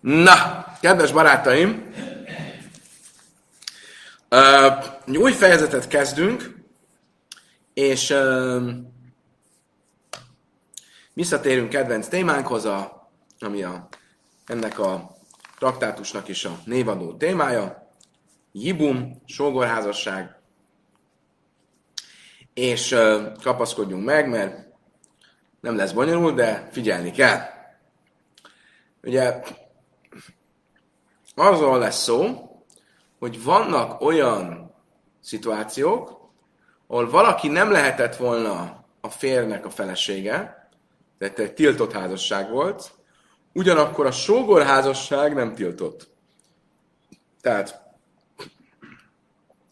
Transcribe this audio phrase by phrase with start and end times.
[0.00, 1.94] Na, kedves barátaim,
[5.06, 6.54] egy új fejezetet kezdünk,
[7.74, 8.14] és
[11.12, 13.88] visszatérünk kedvenc témánkhoz, a, ami a,
[14.46, 15.16] ennek a
[15.58, 17.90] traktátusnak is a névadó témája,
[18.52, 20.36] Jibum, sógorházasság,
[22.54, 22.96] és
[23.42, 24.66] kapaszkodjunk meg, mert
[25.60, 27.40] nem lesz bonyolult, de figyelni kell.
[29.02, 29.42] Ugye
[31.36, 32.50] arról lesz szó,
[33.18, 34.74] hogy vannak olyan
[35.20, 36.30] szituációk,
[36.86, 40.68] ahol valaki nem lehetett volna a férnek a felesége,
[41.18, 42.92] tehát egy tiltott házasság volt,
[43.52, 46.08] ugyanakkor a sógorházasság nem tiltott.
[47.40, 47.82] Tehát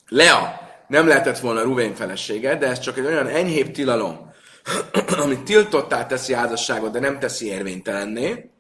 [0.08, 4.32] Lea nem lehetett volna Ruvén felesége, de ez csak egy olyan enyhébb tilalom,
[5.22, 8.50] ami tiltottá teszi házasságot, de nem teszi érvénytelenné.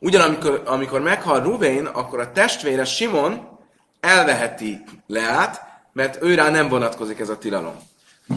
[0.00, 3.58] Ugyanakkor amikor meghal Ruvén, akkor a testvére Simon
[4.00, 5.60] elveheti Leát,
[5.92, 7.76] mert őrá nem vonatkozik ez a tilalom.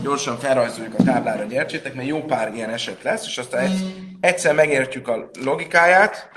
[0.03, 4.55] Gyorsan felrajzoljuk a táblára, gyertsétek, mert jó pár ilyen eset lesz, és aztán egy, egyszer
[4.55, 6.29] megértjük a logikáját,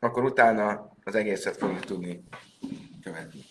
[0.00, 2.24] akkor utána az egészet fogjuk tudni
[3.02, 3.44] követni.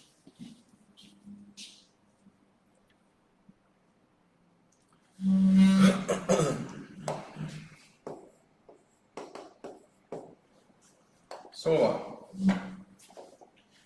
[11.63, 12.29] Szóval,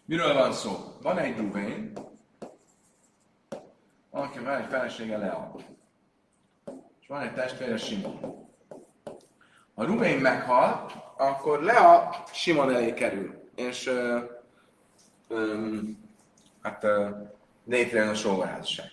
[0.06, 0.72] miről van szó?
[1.02, 1.94] Van egy Ruvén,
[4.09, 5.56] aki van egy felesége Lea,
[7.02, 8.48] és van egy testvére Simon.
[9.75, 14.20] Ha Ruvén meghal, akkor Lea Simon elé kerül, és ö,
[15.28, 15.75] ö,
[16.61, 16.86] hát
[17.66, 18.92] létrejön a sógorházasság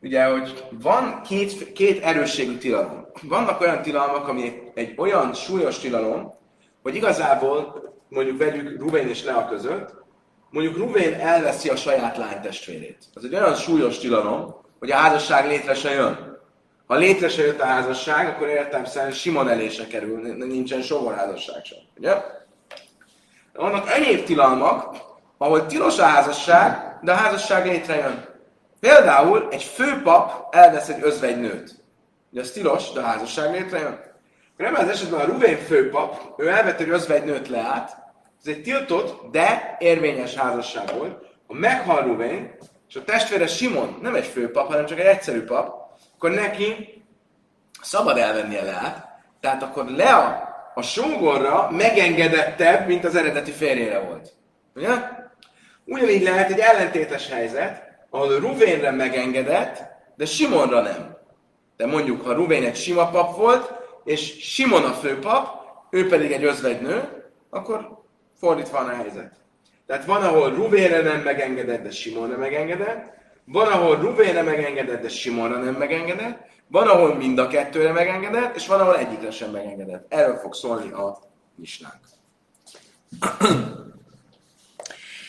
[0.00, 3.06] ugye, hogy van két, két erősségű tilalom.
[3.22, 6.34] Vannak olyan tilalmak, ami egy olyan súlyos tilalom,
[6.82, 9.94] hogy igazából mondjuk vegyük Ruvén és Lea között,
[10.50, 12.98] mondjuk Ruvén elveszi a saját lánytestvérét.
[13.14, 16.40] Az egy olyan súlyos tilalom, hogy a házasság létre se jön.
[16.86, 20.82] Ha létre se jött a házasság, akkor értem szerint Simon elése kerül, nincsen
[21.16, 21.78] házasság sem.
[21.96, 22.14] Ugye?
[23.52, 24.96] De vannak egyéb tilalmak,
[25.38, 28.24] ahol tilos a házasság, de a házasság létrejön.
[28.80, 31.74] Például egy főpap elvesz egy özvegynőt.
[32.30, 34.00] Ugye az tilos, de a házasság létrejön.
[34.56, 38.01] Ebben az esetben a Ruben főpap, ő elvett egy özvegynőt leát,
[38.44, 41.22] ez egy tiltott, de érvényes házasság volt.
[41.46, 42.54] Ha meghal Ruben,
[42.88, 47.02] és a testvére Simon nem egy főpap, hanem csak egy egyszerű pap, akkor neki
[47.82, 49.06] szabad elvennie leát,
[49.40, 54.32] tehát akkor Lea a sógorra megengedettebb, mint az eredeti férjére volt.
[54.74, 54.90] Ugye?
[55.84, 59.82] Ugyanígy lehet egy ellentétes helyzet, ahol Ruvénre megengedett,
[60.16, 61.16] de Simonra nem.
[61.76, 63.72] De mondjuk, ha Ruvén egy sima pap volt,
[64.04, 65.48] és Simon a főpap,
[65.90, 68.01] ő pedig egy özvegynő, akkor
[68.42, 69.32] fordítva van a helyzet.
[69.86, 73.14] Tehát van, ahol Ruvénre nem megengedett, de Simonra megengedett,
[73.44, 76.38] van, ahol Ruvénre megengedett, de Simonra nem megengedett,
[76.68, 80.06] van, ahol mind a kettőre megengedett, és van, ahol egyikre sem megengedett.
[80.08, 81.18] Erről fog szólni a
[81.54, 82.00] misnánk.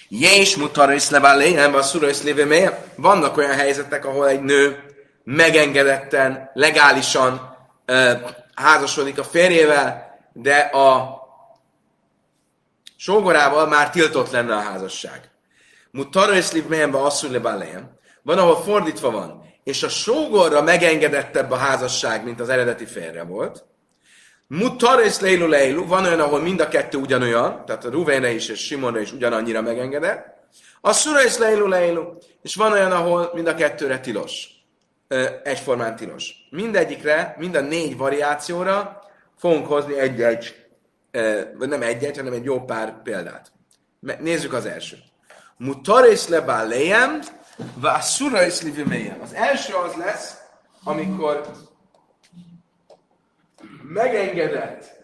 [0.10, 4.84] Jés mutarész leváléjem, a szurész léve Vannak olyan helyzetek, ahol egy nő
[5.24, 7.58] megengedetten, legálisan
[7.88, 8.12] uh,
[8.56, 11.22] házasodik a férjével, de a
[13.04, 15.30] sógorával már tiltott lenne a házasság.
[15.92, 17.98] Mutarész léve asszur leváléjem.
[18.22, 23.66] Van, ahol fordítva van, és a sógorra megengedettebb a házasság, mint az eredeti férje volt,
[24.48, 28.60] Mutarész leilu leilu, van olyan, ahol mind a kettő ugyanolyan, tehát a Ruvénre is és
[28.60, 30.26] Simonra is ugyanannyira megengedett.
[30.82, 32.04] A szurész leilu leilu,
[32.42, 34.48] és van olyan, ahol mind a kettőre tilos.
[35.44, 36.34] Egyformán tilos.
[36.50, 39.04] Mindegyikre, mind a négy variációra
[39.38, 40.63] fogunk hozni egy-egy,
[41.58, 43.52] vagy nem egy-egy, hanem egy jó pár példát.
[44.00, 45.04] Nézzük az elsőt.
[45.58, 47.22] Mutarész lebál lejem,
[47.76, 48.66] vá szurész
[49.22, 50.38] Az első az lesz,
[50.84, 51.52] amikor
[53.84, 55.02] megengedett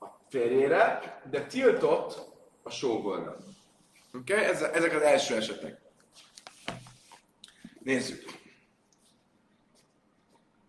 [0.00, 1.00] a férjére,
[1.30, 2.32] de tiltott
[2.62, 3.36] a sógorra.
[4.14, 4.32] Oké?
[4.32, 4.44] Okay?
[4.72, 5.80] ezek az első esetek.
[7.82, 8.43] Nézzük.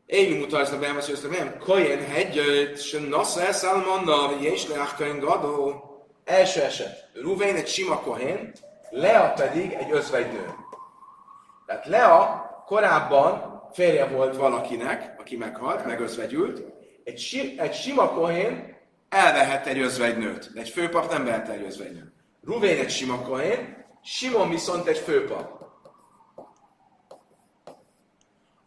[0.05, 5.83] Én mutatsz a bemas, hogy nem kajen hegyöt, se nasza eszalmanna, vagy és leákain gadó.
[6.23, 7.09] Első eset.
[7.13, 8.51] Ruvén egy sima kohén,
[8.89, 10.53] Lea pedig egy özvegynő.
[11.65, 16.61] Tehát Lea korábban férje volt valakinek, aki meghalt, megözvegyült,
[17.03, 18.77] egy, si, egy sima kohén
[19.09, 22.13] elvehet egy özvegynőt, de egy főpap nem vehet egy özvegynőt.
[22.43, 25.63] Ruvén egy sima kohén, Simon viszont egy főpap.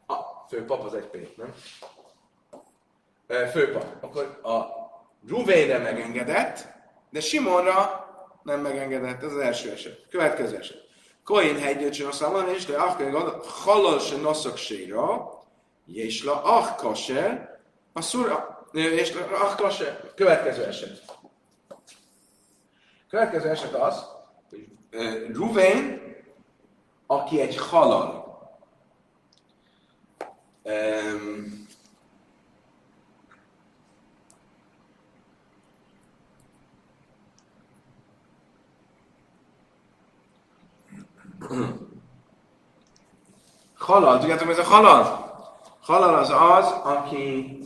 [0.06, 0.14] A
[0.48, 1.54] főpap az egy P, nem?
[3.50, 4.04] Főpap.
[4.04, 4.66] Akkor a
[5.28, 6.66] Ruvénre megengedett,
[7.10, 8.06] de Simonra
[8.42, 9.22] nem megengedett.
[9.22, 10.06] Ez az első eset.
[10.10, 10.86] Következő eset.
[11.24, 15.32] Koin hegyőcsön azt mondani, és le akkor halal se noszok séra,
[15.86, 17.58] és la ach kaser,
[17.92, 20.12] a szura, és la ach kaser.
[20.14, 21.02] Következő eset.
[23.08, 24.04] Következő eset az,
[24.50, 24.68] hogy
[25.32, 26.02] Ruvén,
[27.06, 28.27] aki egy halal,
[30.68, 31.66] um,
[43.78, 45.36] Halal, tudjátok, ez a halal?
[45.80, 47.58] Halal az az, aki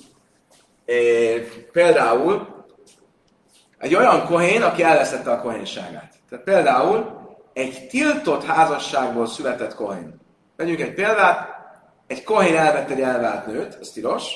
[0.85, 2.65] eh, például
[3.79, 6.15] egy olyan kohén, aki elveszette a kohénságát.
[6.29, 7.21] Tehát például
[7.53, 10.21] egy tiltott házasságból született kohén.
[10.57, 11.62] Vegyünk egy példát,
[12.07, 14.35] egy kohén elvett egy elvált nőt, ez tilos,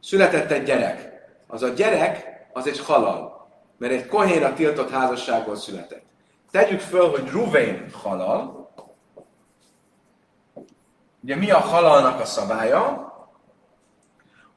[0.00, 1.08] született egy gyerek.
[1.46, 3.48] Az a gyerek, az egy halal,
[3.78, 6.04] mert egy kohénra tiltott házasságból született.
[6.50, 8.60] Tegyük föl, hogy Ruvén halal,
[11.22, 13.12] Ugye mi a halalnak a szabálya?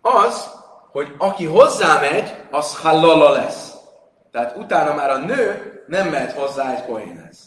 [0.02, 0.52] Az,
[0.92, 3.74] hogy aki hozzámegy, az halala lesz.
[4.32, 7.40] Tehát utána már a nő nem mehet hozzá egy kohénhez.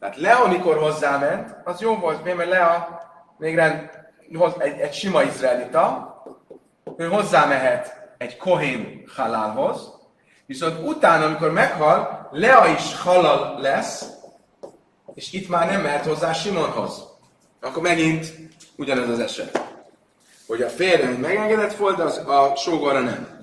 [0.00, 3.00] Tehát Lea, amikor hozzáment, az jó volt, mert Lea
[3.38, 3.90] még rend,
[4.58, 6.12] egy, egy sima izraelita,
[6.96, 9.92] ő hozzámehet egy kohén halálhoz,
[10.46, 14.04] viszont utána, amikor meghal, Lea is halal lesz,
[15.14, 17.02] és itt már nem mehet hozzá Simonhoz.
[17.60, 18.26] Akkor megint
[18.76, 19.60] ugyanez az eset.
[20.46, 23.40] Hogy a férje megengedett volt, az a sógorra nem.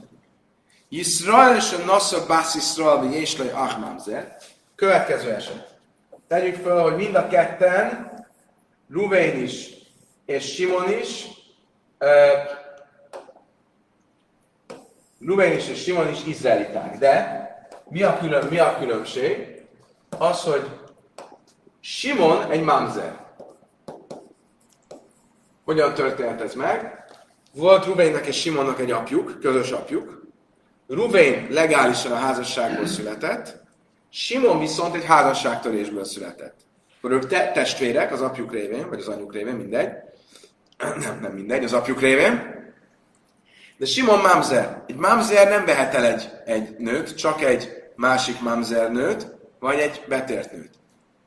[0.89, 4.37] Yisrael és a Nassa Bass Yisrael, vagy Jéslai Ahmamzer.
[4.75, 5.77] Következő eset.
[6.27, 8.11] Tegyük fel, hogy mind a ketten,
[8.89, 9.78] Ruvén is
[10.29, 11.27] és Simon is,
[15.19, 16.97] Ruvén is és Simon is izraeliták.
[16.97, 17.47] De
[17.87, 19.61] mi a, külön, mi a különbség?
[20.17, 20.69] Az, hogy
[21.79, 23.25] Simon egy mamzer.
[25.65, 27.03] Hogyan történt ez meg?
[27.53, 30.27] Volt Ruvénnek és Simonnak egy apjuk, közös apjuk.
[30.87, 33.63] Ruvén legálisan a házasságból született,
[34.09, 36.55] Simon viszont egy házasságtörésből született.
[36.97, 40.07] Akkor ők te- testvérek az apjuk révén, vagy az anyjuk révén, mindegy.
[41.03, 42.57] Nem, nem mindegy, az apjuk révén.
[43.77, 44.83] De Simon mamzer.
[44.87, 49.27] Egy mamzer nem vehet el egy, egy nőt, csak egy másik mamzer nőt,
[49.59, 50.73] vagy egy betért nőt.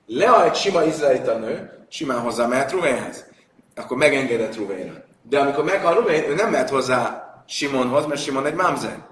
[0.07, 3.31] Lea egy sima izraelita nő, simán hozzá mehet Ruvénhez
[3.75, 5.05] akkor megengedett Ruvénra.
[5.23, 9.07] De amikor meghal Ruvén, ő nem mehet hozzá Simonhoz, mert Simon egy mamzer.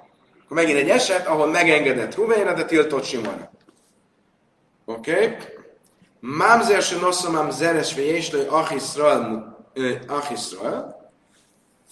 [0.45, 3.51] Akkor megint egy eset, ahol megengedett Ruvénra, de tiltott Simonra.
[4.85, 5.13] Oké?
[5.13, 5.37] Okay?
[6.21, 8.47] Mamzer se noszom mamzeres ve jéslő
[10.09, 11.11] achisrael.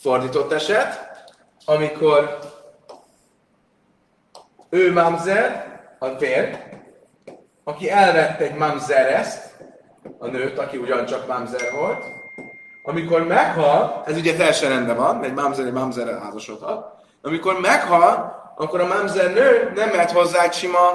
[0.01, 1.09] Fordított eset,
[1.65, 2.39] amikor
[4.71, 5.67] ő mamzer,
[5.99, 6.59] a fér,
[7.65, 9.57] aki elvette egy mamzereszt,
[10.19, 12.05] a nőt, aki ugyancsak mamzer volt,
[12.83, 18.81] amikor meghal, ez ugye teljesen rendben van, mert mamzer egy mamzerrel házasodhat, amikor meghal, akkor
[18.81, 20.91] a mamzer nő nem mehet hozzá egy sima,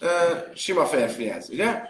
[0.00, 1.82] uh, sima férfihez, ugye?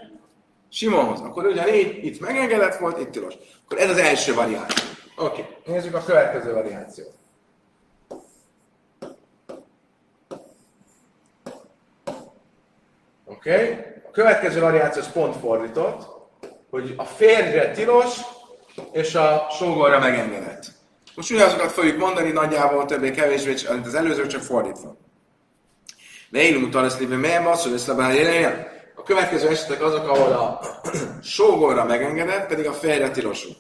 [0.70, 1.20] Simonhoz.
[1.20, 3.34] Akkor ugyanígy itt megengedett volt, itt tilos.
[3.64, 4.84] Akkor ez az első variáció.
[5.16, 5.74] Oké, okay.
[5.74, 7.14] nézzük a következő variációt.
[13.24, 13.52] Oké?
[13.52, 13.78] Okay.
[14.08, 16.08] A következő variáció az pont fordított,
[16.70, 18.20] hogy a férjre tilos,
[18.92, 20.66] és a sógorra megengedett.
[21.14, 24.96] Most ugyanazokat fogjuk mondani, nagyjából többé-kevésbé, mint az előző, csak fordítva.
[26.28, 27.70] Ne élünk utal ezt lévő melyen van, szó
[29.00, 30.60] A következő esetek azok, ahol a
[31.22, 33.52] sógorra megengedett, pedig a fejre tilosul.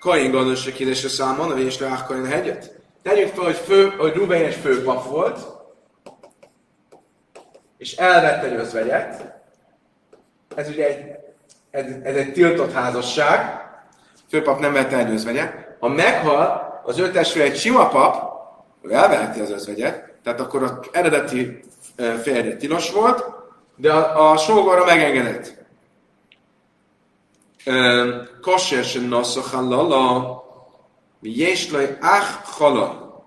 [0.00, 2.74] Kain gondosság kérdésre számon, a vésre Áhkain hegyet.
[3.02, 5.38] Tegyük fel, hogy, fő, hogy Ruben főpap volt,
[7.78, 9.34] és elvette egy özvegyet.
[10.54, 11.04] Ez ugye egy,
[11.70, 13.60] ez, ez egy tiltott házasság,
[14.28, 15.76] főpap nem vette el özvegyet.
[15.80, 18.32] Ha meghal az ő testvére egy sima pap,
[18.82, 21.60] ő elveheti az özvegyet, tehát akkor az eredeti
[22.22, 23.38] férje tilos volt,
[23.80, 25.58] de a, a sógorra megengedett.
[28.40, 30.44] Kosher se nosza halala,
[31.20, 33.24] jéslaj ach halal.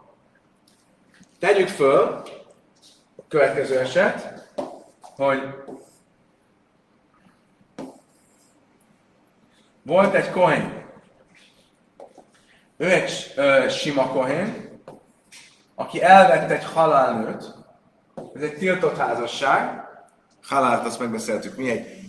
[1.39, 2.23] Tegyük föl,
[3.17, 4.47] a következő eset,
[5.01, 5.41] hogy
[9.83, 10.85] volt egy kohén,
[12.77, 14.81] ő egy ö, sima kohén,
[15.75, 17.55] aki elvett egy halálnőt,
[18.35, 19.82] ez egy tiltott házasság,
[20.47, 22.03] halált azt megbeszéltük, mi egy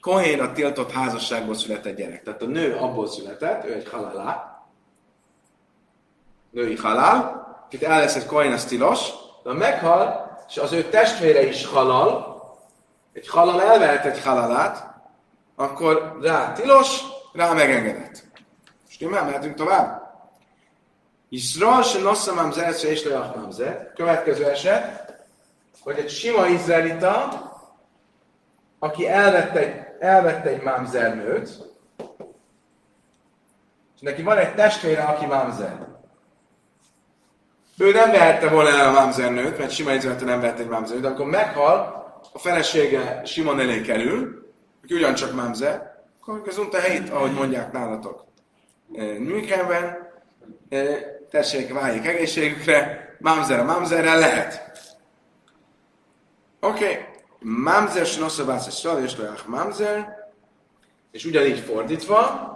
[0.00, 2.22] kohén a tiltott házasságból született gyerek.
[2.22, 4.62] Tehát a nő abból született, ő egy halálá,
[6.50, 9.10] női halál, itt el lesz egy kohén, az tilos,
[9.42, 12.40] De ha meghal, és az ő testvére is halal,
[13.12, 14.94] egy halal elvehet egy halalát,
[15.54, 17.00] akkor rá tilos,
[17.32, 18.24] rá megengedett.
[18.88, 20.02] Stimmel, mehetünk tovább?
[21.28, 23.92] Iszrael se nosszam mamzer, és leach mamzer.
[23.94, 25.14] Következő eset,
[25.80, 27.51] hogy egy sima izraelita,
[28.82, 31.48] aki elvette egy, elvette egy mamzernőt,
[33.94, 35.86] és neki van egy testvére, aki mamzer.
[37.78, 41.08] Ő nem vehette volna el a mamzernőt, mert sima izraelita nem vehette egy mamzernőt, de
[41.08, 41.78] akkor meghal,
[42.32, 44.46] a felesége Simon elé kerül,
[44.82, 48.24] aki ugyancsak mamzer, akkor közönt a helyét, ahogy mondják nálatok.
[49.18, 50.12] Münchenben,
[51.30, 54.70] tessék, váljék egészségükre, mamzer a mamzerrel lehet.
[56.60, 57.11] Oké, okay.
[57.42, 60.28] Mamzer snoszabász és szal és mamzer,
[61.10, 62.52] és ugyanígy fordítva,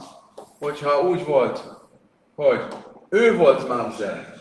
[0.58, 1.60] hogyha úgy volt,
[2.34, 2.60] hogy
[3.08, 4.34] ő volt mamzer,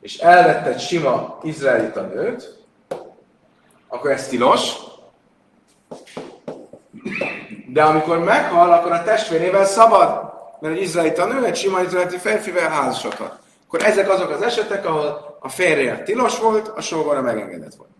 [0.00, 2.58] és elvette egy sima izraelita nőt,
[3.88, 4.76] akkor ez tilos.
[7.68, 12.70] De amikor meghal, akkor a testvérével szabad mert egy izraelita nő egy sima izraeliti férfivel
[12.70, 13.38] házasodhat.
[13.66, 17.90] Akkor ezek azok az esetek, ahol a férje tilos volt, a sógora megengedett volt.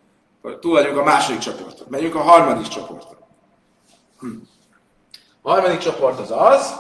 [0.43, 1.87] Túl vagyunk a második csoporton.
[1.91, 3.17] Megyünk a harmadik csoporton.
[4.21, 4.29] Hm.
[5.43, 6.75] A harmadik csoport az az,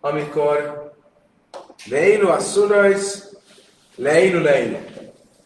[0.00, 0.84] amikor
[1.84, 3.34] Leilu a szurajsz,
[3.94, 4.78] Leilu Leilu.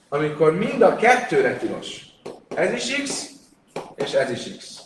[0.09, 2.05] Amikor mind a kettőre tilos.
[2.49, 3.31] Ez is X,
[3.95, 4.81] és ez is X.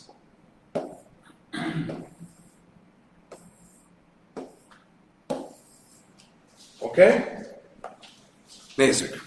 [6.79, 7.07] Oké?
[7.07, 7.21] Okay?
[8.77, 9.24] Nézzük.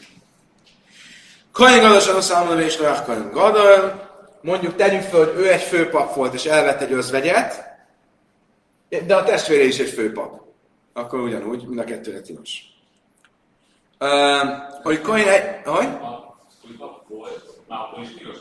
[1.58, 4.06] Kain Gadas a számolva és Noach Kain Gadol.
[4.42, 7.66] Mondjuk tegyük fel, hogy ő egy főpap volt, és elvett egy özvegyet,
[9.06, 10.42] de a testvére is egy főpap.
[10.94, 12.62] Akkor ugyanúgy, mind a kettőre tilos.
[14.00, 14.10] Uh,
[14.84, 15.44] hogy Kain egy...
[15.66, 15.86] Hogy?
[15.86, 16.38] A
[16.68, 18.38] főpap volt, már akkor is tilos.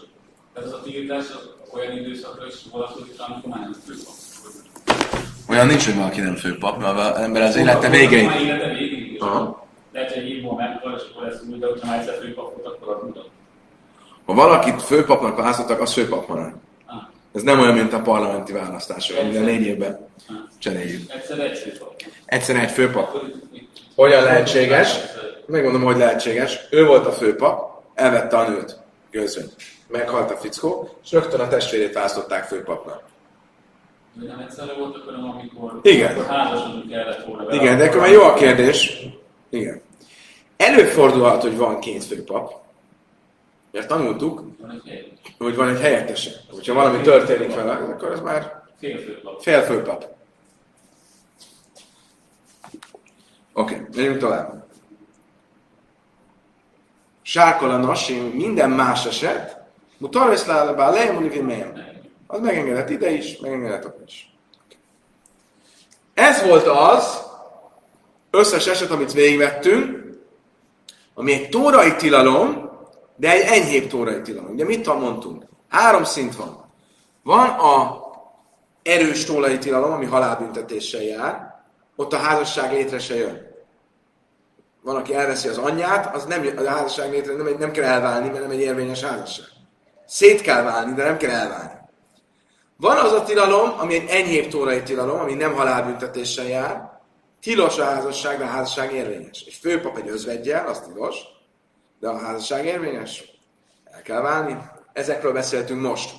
[0.55, 1.25] Tehát az a tiltás
[1.75, 4.15] olyan időszakra is vonatkozik, amikor már nem főpap.
[5.49, 8.31] Olyan nincs, hogy valaki nem főpap, mert az ember az élete végéig.
[8.41, 9.65] Élete.
[9.97, 13.29] Lehet, hogy és akkor lesz úgy, de hogyha már egyszer főpap volt, akkor az mutat.
[14.25, 16.53] Ha valakit főpapnak választottak, az főpap marad.
[16.87, 16.97] Ah.
[17.35, 20.09] Ez nem olyan, mint a parlamenti választások, minden négy évben
[20.59, 21.13] cseréljük.
[21.13, 22.03] Egyszer egy főpap.
[22.25, 23.17] Egyszer egy főpap.
[23.95, 24.99] Hogyan lehetséges?
[25.47, 26.59] Megmondom, hogy lehetséges.
[26.71, 28.79] Ő volt a főpap, elvette a nőt,
[29.11, 29.47] gőzön.
[29.89, 33.03] Meghalt a fickó, és rögtön a testvérét választották főpapnak
[34.27, 36.27] nem egyszerre voltak, hanem amikor, Igen.
[36.27, 37.55] házasodni kellett volna.
[37.55, 39.07] Igen, de akkor már jó a kérdés.
[39.49, 39.81] Igen.
[40.57, 42.53] Előfordulhat, hogy van két főpap,
[43.71, 44.83] mert tanultuk, van
[45.39, 46.31] hogy van egy helyettese.
[46.51, 49.43] Hogyha valami történik vele, akkor ez már félfőpap.
[49.43, 50.15] Félfőpap.
[53.53, 54.65] Oké, okay, menjünk tovább.
[57.23, 59.57] Sárkol a nasim, minden más eset,
[59.99, 61.87] mutarvesz lálabá, lejemulivin melyen
[62.27, 64.31] az megengedett ide is, megengedett ott is.
[66.15, 67.23] Ez volt az
[68.31, 70.06] összes eset, amit végigvettünk,
[71.19, 72.71] ami egy tórai tilalom,
[73.17, 74.53] de egy enyhébb tórai tilalom.
[74.53, 75.45] Ugye mit mondtunk?
[75.69, 76.65] Három szint van.
[77.23, 78.05] Van a
[78.83, 81.55] erős tórai tilalom, ami halálbüntetéssel jár,
[81.97, 83.55] ott a házasság létre se jön.
[84.83, 88.41] Van, aki elveszi az anyját, az nem, a házasság létre nem, nem kell elválni, mert
[88.41, 89.47] nem egy érvényes házasság.
[90.07, 91.71] Szét kell válni, de nem kell elválni.
[92.77, 96.96] Van az a tilalom, ami egy enyhébb tórai tilalom, ami nem halálbüntetéssel jár,
[97.47, 99.45] tilos a házasság, de a házasság érvényes.
[99.47, 101.17] Egy főpap egy özvegyel, az tilos,
[102.01, 103.25] de a házasság érvényes.
[103.85, 104.59] El kell válni.
[104.93, 106.15] Ezekről beszéltünk most.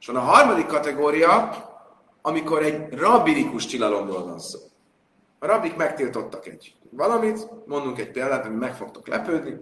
[0.00, 1.50] És van a harmadik kategória,
[2.22, 4.58] amikor egy rabbinikus tilalomról van szó.
[5.38, 9.56] A rabbik megtiltottak egy valamit, mondunk egy példát, ami meg fogtok lepődni.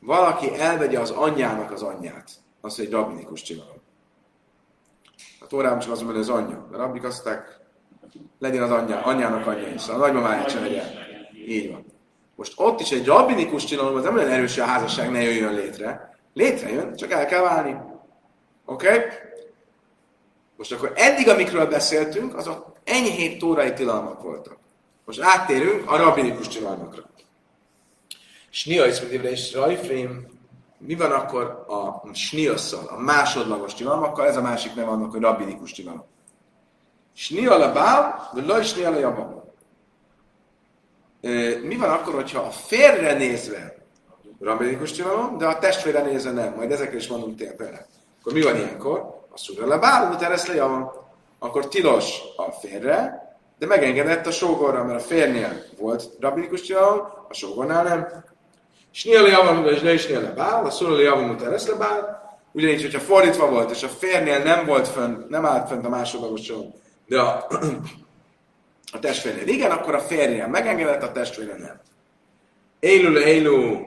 [0.00, 2.30] Valaki elvegye az anyjának az anyját.
[2.60, 3.80] Az egy rabbinikus tilalom.
[5.40, 6.66] A Tórában csak az, hogy az anyja.
[6.70, 7.61] De rabbik azt mondták,
[8.42, 9.88] legyen az anyja, anyjának anyja is.
[9.88, 10.86] A nagymamáját sem legyen.
[11.46, 11.84] Így van.
[12.34, 15.54] Most ott is egy rabbinikus tilalom, az nem olyan erős, hogy a házasság ne jöjjön
[15.54, 16.16] létre.
[16.34, 17.76] Létrejön, csak el kell válni.
[18.64, 18.86] Oké?
[18.86, 19.00] Okay?
[20.56, 24.56] Most akkor eddig, amikről beszéltünk, azok enyhébb tórai tilalmak voltak.
[25.04, 27.02] Most áttérünk a rabbinikus tilalmakra.
[28.50, 30.26] Snia is és Rajfrém
[30.78, 34.26] mi van akkor a sniosszal, a másodlagos tilalmakkal?
[34.26, 36.04] Ez a másik neve annak, hogy rabbinikus tilalom.
[37.14, 39.42] Snial a bál, vagy snial a.
[41.62, 43.74] Mi van akkor, hogyha a férre nézve
[44.40, 46.54] rabbinikus tilalom, de a testvére nézve nem?
[46.56, 47.86] Majd ezekre is mondunk tényleg.
[48.20, 49.20] Akkor mi van ilyenkor?
[49.30, 51.10] A szúra le bál, mit eresz le java.
[51.38, 57.34] Akkor tilos a férre, de megengedett a sógorra, mert a férnél volt rabbinikus tilalom, a
[57.34, 58.24] sógornál nem.
[58.90, 63.00] Sniel javam, és ne is sniel bál, a szóló javam lesz le bál, ugyanígy, hogyha
[63.00, 66.74] fordítva volt, és a férnél nem volt fönn, nem állt fönt a másodlagos soron,
[67.06, 67.46] de a,
[68.92, 71.80] a testvérnél igen, akkor a férnél megengedett, a testvére nem.
[72.80, 73.86] Élő, élő,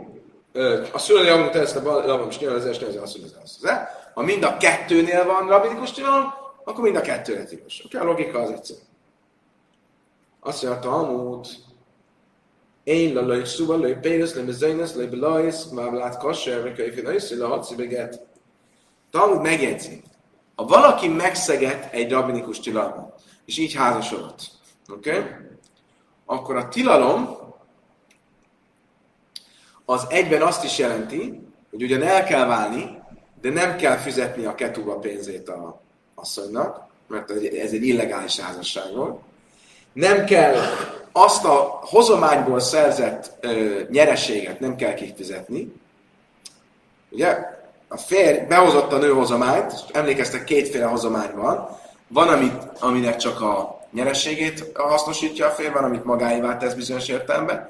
[0.92, 3.70] a szülő lesz le bál, javam, és nyilván az este, az az, az, az,
[4.14, 7.82] Ha mind a kettőnél van rabinikus tilalom, akkor mind a kettőre tilos.
[7.86, 8.80] Oké, a logika az egyszerű.
[10.40, 11.46] Azt mondja, a Talmud,
[12.84, 17.06] én la loj szuba, loj pénz, loj mezainas, loj belajsz, már lát kasser, meg kölyfén
[17.06, 18.26] össze, le hatszi beget.
[19.12, 20.04] Talmud megjegyzi,
[20.56, 24.52] ha valaki megszeget egy rabinikus tilalmat, és így házasodott,
[24.90, 25.10] oké?
[25.10, 25.24] Okay?
[26.26, 27.38] Akkor a tilalom
[29.86, 33.04] az egyben azt is jelenti, hogy ugyan el kell válni,
[33.42, 35.82] de nem kell fizetni a ketuba pénzét a
[36.16, 39.22] asszonynak, mert ez egy illegális házasság volt.
[39.94, 40.56] Nem kell
[41.12, 45.74] azt a hozományból szerzett ö, nyereséget nem kell kifizetni.
[47.10, 47.38] Ugye?
[47.96, 51.70] A férj behozott a nő hozományt, emlékeztek, kétféle hozomány van.
[52.08, 57.70] Van, amit, aminek csak a nyerességét hasznosítja a férj, van, amit magáévá tesz bizonyos értelemben.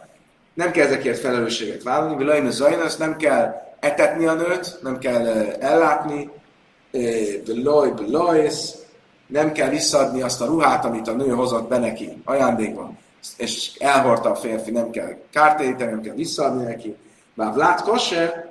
[0.53, 5.25] Nem kell ezekért felelősséget vállalni, Vilajna Zajnasz, nem kell etetni a nőt, nem kell
[5.59, 6.29] ellátni,
[7.45, 8.75] Beloj, Belojsz,
[9.27, 12.97] nem kell visszadni azt a ruhát, amit a nő hozott be neki ajándékban,
[13.37, 16.95] és elhordta a férfi, nem kell kártéríteni, nem kell visszaadni neki.
[17.33, 18.44] Már Vlád kosser,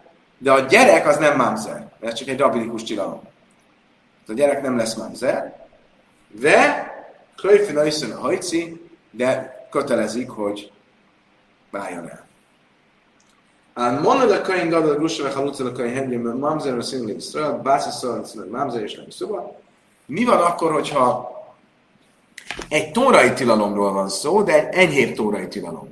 [0.44, 3.20] de a gyerek az nem mamzer, mert csak egy rabinikus tilalom.
[4.28, 5.66] A gyerek nem lesz mamzer,
[6.28, 6.88] de
[7.36, 7.80] Klöjfina
[8.16, 10.72] a hajci, de kötelezik, hogy
[11.70, 12.26] váljon el.
[13.74, 17.58] An monad a kain gadol grusha haluca a kain hedli, mert mamzer a színli Israel,
[17.58, 19.60] bászi szóval, mamzer és nem szóval.
[20.06, 21.32] Mi van akkor, hogyha
[22.68, 25.88] egy tórai tilalomról van szó, de egy enyhébb tórai tilalom?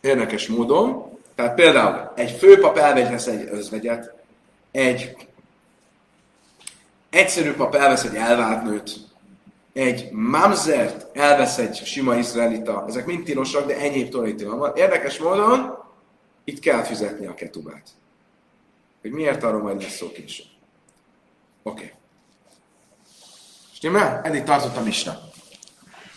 [0.00, 1.09] Érdekes módon,
[1.40, 4.14] tehát például egy főpap elvegyhez egy özvegyet,
[4.70, 5.16] egy
[7.10, 8.96] egyszerű pap elvesz egy elvált nőt,
[9.72, 14.76] egy mamzert elvesz egy sima izraelita, ezek mind tilosak, de enyhébb torai van.
[14.76, 15.78] Érdekes módon
[16.44, 17.88] itt kell fizetni a ketubát.
[19.00, 20.46] Hogy miért arról majd lesz szó később.
[21.62, 21.84] Oké.
[21.84, 21.96] Okay.
[23.72, 24.20] Stimmel?
[24.24, 25.18] Eddig tartott a misna.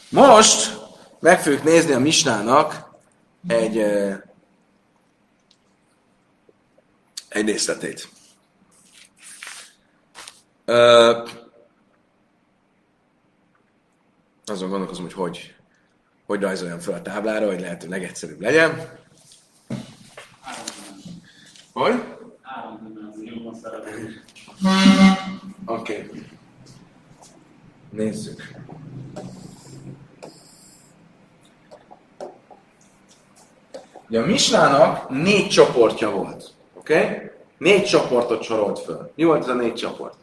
[0.09, 0.77] Most
[1.19, 2.91] meg fogjuk nézni a misnának
[3.47, 3.85] egy,
[7.33, 8.07] egy részletét.
[14.45, 15.55] azon gondolkozom, hogy hogy,
[16.25, 18.99] hogy rajzoljam fel a táblára, hogy lehető legegyszerűbb legyen.
[21.73, 22.03] Hogy?
[25.65, 26.05] Oké.
[26.05, 26.23] Okay.
[27.89, 28.53] Nézzük.
[34.09, 36.52] Ugye a Misnának négy csoportja volt.
[36.83, 36.93] Oké?
[36.93, 37.31] Okay?
[37.57, 39.11] Négy csoportot sorolt föl.
[39.15, 40.15] Mi volt ez a négy csoport?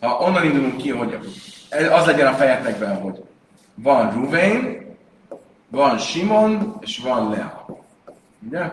[0.00, 1.18] Ha onnan indulunk ki, hogy
[1.90, 3.22] az legyen a fejetekben, hogy
[3.74, 4.86] van Ruvain,
[5.68, 7.66] van Simon, és van Lea.
[8.46, 8.70] Ugye?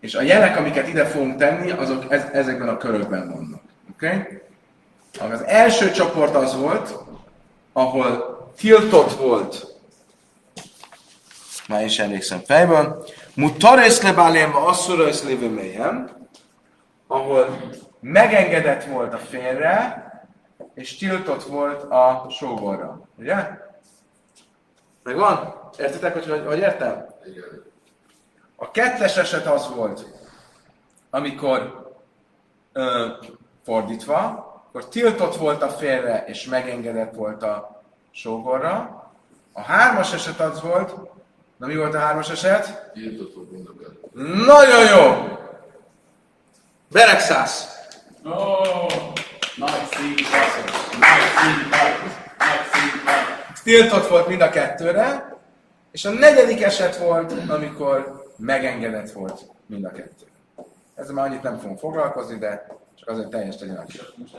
[0.00, 3.62] És a jelek, amiket ide fogunk tenni, azok ez, ezekben a körökben vannak.
[3.92, 4.06] Oké?
[4.06, 5.30] Okay?
[5.30, 6.94] Az első csoport az volt,
[7.72, 9.66] ahol tiltott volt,
[11.68, 16.10] már is emlékszem fejből, mutarész lebálém, asszura és lévő mélyem,
[17.06, 17.60] ahol
[18.00, 20.04] megengedett volt a félre,
[20.74, 23.00] és tiltott volt a sógorra.
[23.18, 23.48] Ugye?
[25.02, 25.54] Megvan?
[25.78, 27.06] Értitek, hogy, hogy, hogy értem?
[27.26, 27.62] Igen.
[28.56, 30.06] A kettes eset az volt,
[31.10, 31.88] amikor
[32.72, 33.08] ö,
[33.64, 39.04] fordítva, akkor tiltott volt a félre, és megengedett volt a sógorra.
[39.52, 40.94] A hármas eset az volt,
[41.60, 42.90] na mi volt a hármas eset?
[42.92, 45.38] Tiltott volt Nagyon jó!
[46.92, 47.68] Beregszász!
[48.24, 48.92] Oh.
[53.62, 55.36] Tiltott volt mind a kettőre,
[55.90, 60.24] és a negyedik eset volt, amikor megengedett volt mind a kettő.
[60.94, 63.84] Ezzel már annyit nem fogunk foglalkozni, de csak azért teljes legyen a
[64.16, 64.36] Most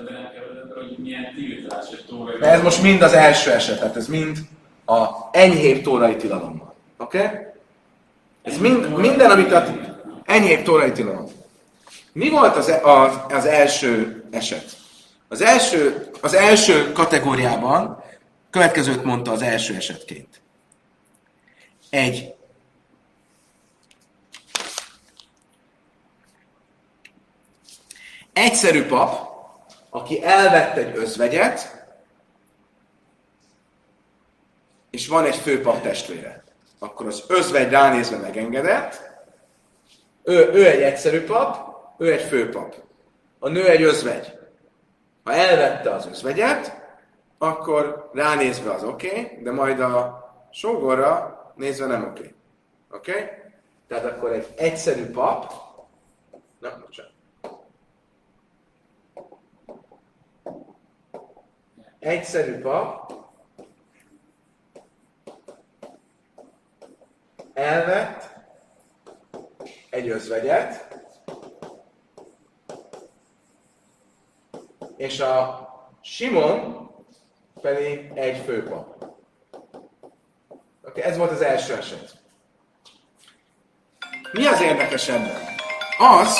[2.39, 4.37] De ez most mind az első eset, tehát ez mind
[4.85, 6.70] a enyhébb tórai tilalommal.
[7.01, 7.17] Oké?
[7.17, 7.37] Okay?
[8.41, 9.65] Ez mind, minden, amit a
[10.25, 11.31] enyhébb tórai tilalom.
[12.11, 14.77] Mi volt az, e- az, az első eset?
[15.27, 18.03] Az első, az első kategóriában
[18.49, 20.41] következőt mondta az első esetként.
[21.89, 22.33] Egy
[28.33, 29.29] egyszerű pap,
[29.89, 31.85] aki elvett egy özvegyet,
[34.89, 36.40] és van egy főpap testvére.
[36.83, 39.09] Akkor az özvegy ránézve megengedett,
[40.23, 42.75] ő, ő egy egyszerű pap, ő egy főpap.
[43.39, 44.39] A nő egy özvegy.
[45.23, 46.81] Ha elvette az özvegyet,
[47.37, 52.19] akkor ránézve az oké, okay, de majd a sógorra nézve nem oké.
[52.19, 52.33] Okay.
[52.91, 53.11] Oké?
[53.11, 53.29] Okay?
[53.87, 55.51] Tehát akkor egy egyszerű pap,
[56.59, 57.11] na, bocsánat.
[61.99, 63.20] Egyszerű pap
[67.53, 68.29] elvett
[69.89, 70.99] egy özvegyet,
[74.97, 75.69] és a
[76.01, 76.89] Simon
[77.61, 79.05] pedig egy főpap.
[80.81, 82.19] Okay, ez volt az első eset.
[84.31, 85.55] Mi az érdekes ebben?
[85.97, 86.39] Az,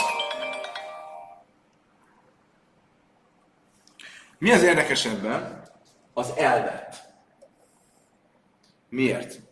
[4.37, 5.63] mi az érdekes ebben?
[6.13, 7.13] Az elvet.
[8.89, 9.50] Miért?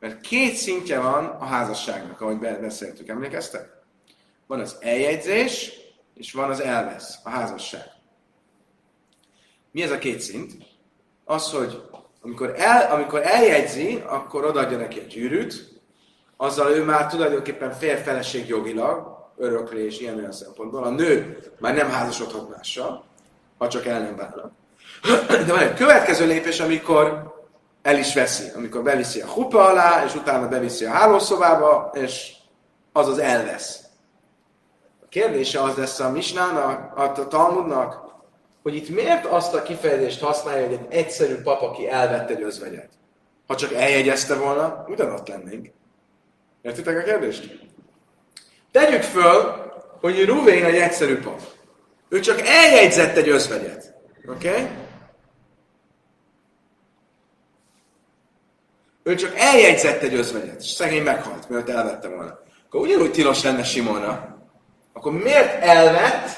[0.00, 3.68] Mert két szintje van a házasságnak, ahogy beszéltük, emlékeztek?
[4.46, 5.72] Van az eljegyzés,
[6.14, 7.84] és van az elvesz, a házasság.
[9.72, 10.52] Mi ez a két szint?
[11.24, 11.82] Az, hogy
[12.22, 15.80] amikor, el, amikor eljegyzi, akkor odaadja neki egy gyűrűt,
[16.36, 20.84] azzal ő már tulajdonképpen férfeleség jogilag, öröklés, ilyen olyan szempontból.
[20.84, 23.04] A nő már nem házasodhat mással,
[23.58, 24.52] ha csak el nem válnak.
[25.46, 27.34] De van egy következő lépés, amikor
[27.82, 32.32] el is veszi, amikor beviszi a hupa alá, és utána beviszi a hálószobába, és
[32.92, 33.80] az az elvesz.
[35.02, 38.08] A kérdése az lesz a Misnának, a Talmudnak,
[38.62, 42.88] hogy itt miért azt a kifejezést használja, hogy egy egyszerű pap, aki elvette egy özvegyet.
[43.46, 45.68] Ha csak eljegyezte volna, ugyanott lennénk.
[46.62, 47.68] Értitek a kérdést?
[48.70, 51.40] Tegyük föl, hogy Ruvén egy egyszerű pap.
[52.08, 53.94] Ő csak eljegyzett egy özvegyet.
[54.28, 54.48] Oké?
[54.48, 54.68] Okay?
[59.02, 62.38] Ő csak eljegyzett egy özvegyet, és szegény meghalt, mert elvette volna.
[62.66, 64.38] Akkor ugyanúgy tilos lenne Simonra.
[64.92, 66.28] Akkor miért elvett,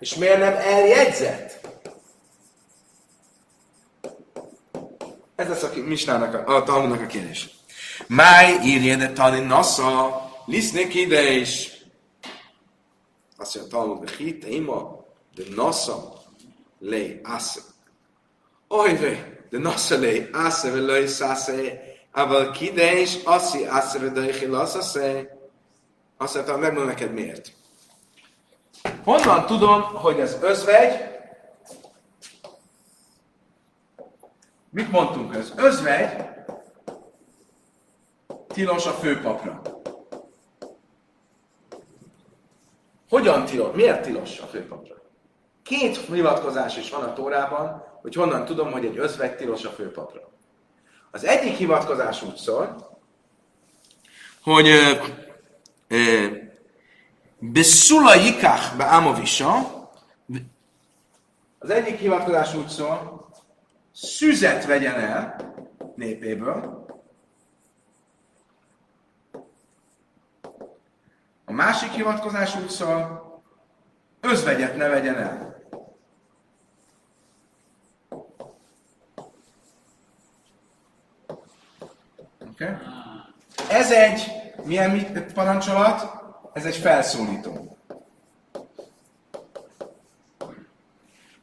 [0.00, 1.66] és miért nem eljegyzett?
[5.36, 7.48] Ez lesz a Misnának, a, a Talmudnak a kérdés.
[8.06, 11.70] Máj írja de tani nasza, lisznek ide is.
[13.36, 16.22] Azt mondja, Talmud, de hit, ima, de nasza,
[16.78, 17.60] le, asse.
[18.68, 25.36] Ojve, de nasza le, asse, ve le, szásze, Aval kidés, aszi, asse, ve daichi, lasszasze.
[26.16, 27.52] Azt mondta, megmondom neked miért.
[29.04, 31.16] Honnan tudom, hogy ez özvegy?
[34.70, 35.52] Mit mondtunk ez?
[35.56, 36.26] Özvegy
[38.46, 39.60] tilos a főpapra.
[43.08, 43.74] Hogyan tilos?
[43.74, 44.94] Miért tilos a főpapra?
[45.62, 50.30] Két hivatkozás is van a Tórában, hogy honnan tudom, hogy egy özvegy tilos a főpapra.
[51.10, 52.98] Az egyik hivatkozás úgy szól,
[54.42, 54.68] hogy
[57.38, 59.76] Beszula jikach be Amovisa,
[61.58, 63.28] az egyik hivatkozás úgy szól,
[63.92, 65.36] szüzet vegyen el
[65.94, 66.86] népéből,
[71.44, 73.42] a másik hivatkozás úgy szól,
[74.20, 75.47] özvegyet ne vegyen el.
[82.60, 82.74] Okay?
[83.68, 84.30] Ez egy
[84.64, 86.22] milyen parancsolat?
[86.52, 87.76] Ez egy felszólító.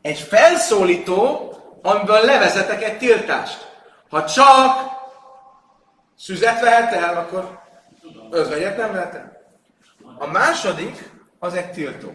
[0.02, 3.74] Egy felszólító, amiből levezetek egy tiltást.
[4.10, 4.90] Ha csak
[6.18, 7.60] szüzet vehet el, akkor
[8.30, 9.42] özvegyet nem vehet el.
[10.18, 12.12] A második, az egy tiltó.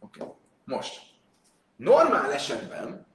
[0.00, 0.28] Okay.
[0.64, 1.00] Most.
[1.76, 3.06] Normál esetben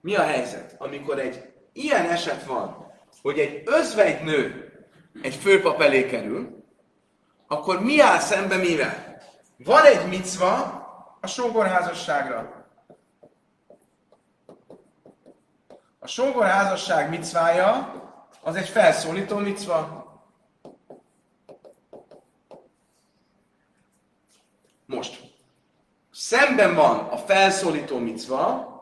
[0.00, 2.92] mi a helyzet, amikor egy ilyen eset van,
[3.24, 4.72] hogy egy özvegy nő
[5.22, 6.64] egy főpap elé kerül,
[7.46, 9.22] akkor mi áll szembe mivel?
[9.56, 10.56] Van egy micva
[11.20, 12.66] a sógorházasságra.
[15.98, 17.92] A sógorházasság micvája
[18.42, 20.04] az egy felszólító micva.
[24.86, 25.20] Most,
[26.12, 28.72] szemben van a felszólító micva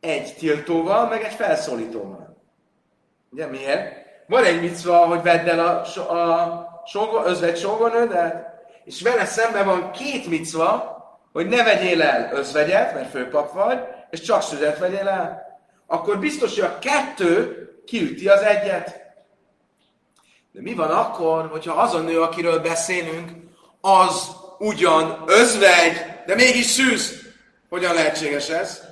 [0.00, 2.27] egy tiltóval, meg egy felszólítóval.
[3.30, 4.06] Ugye miért?
[4.26, 8.46] Van egy micva, hogy vedd el a, a sógor, özvegy sógornődet,
[8.84, 10.96] és vele szemben van két micva,
[11.32, 13.78] hogy ne vegyél el özvegyet, mert főpap vagy,
[14.10, 15.46] és csak szüzet vegyél el,
[15.86, 19.06] akkor biztos, hogy a kettő kiüti az egyet.
[20.52, 23.30] De mi van akkor, hogyha az a nő, akiről beszélünk,
[23.80, 27.26] az ugyan özvegy, de mégis szűz?
[27.68, 28.82] Hogyan lehetséges ez?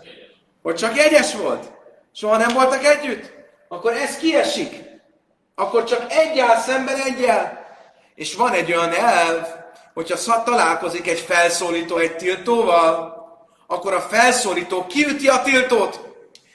[0.62, 1.72] Hogy csak jegyes volt?
[2.12, 3.35] Soha nem voltak együtt?
[3.76, 4.84] Akkor ez kiesik.
[5.54, 7.66] akkor csak egy áll szemben egyel.
[8.14, 9.46] És van egy olyan elv,
[9.94, 13.14] hogyha találkozik egy felszólító egy tiltóval,
[13.66, 16.00] akkor a felszólító kiüti a tiltót.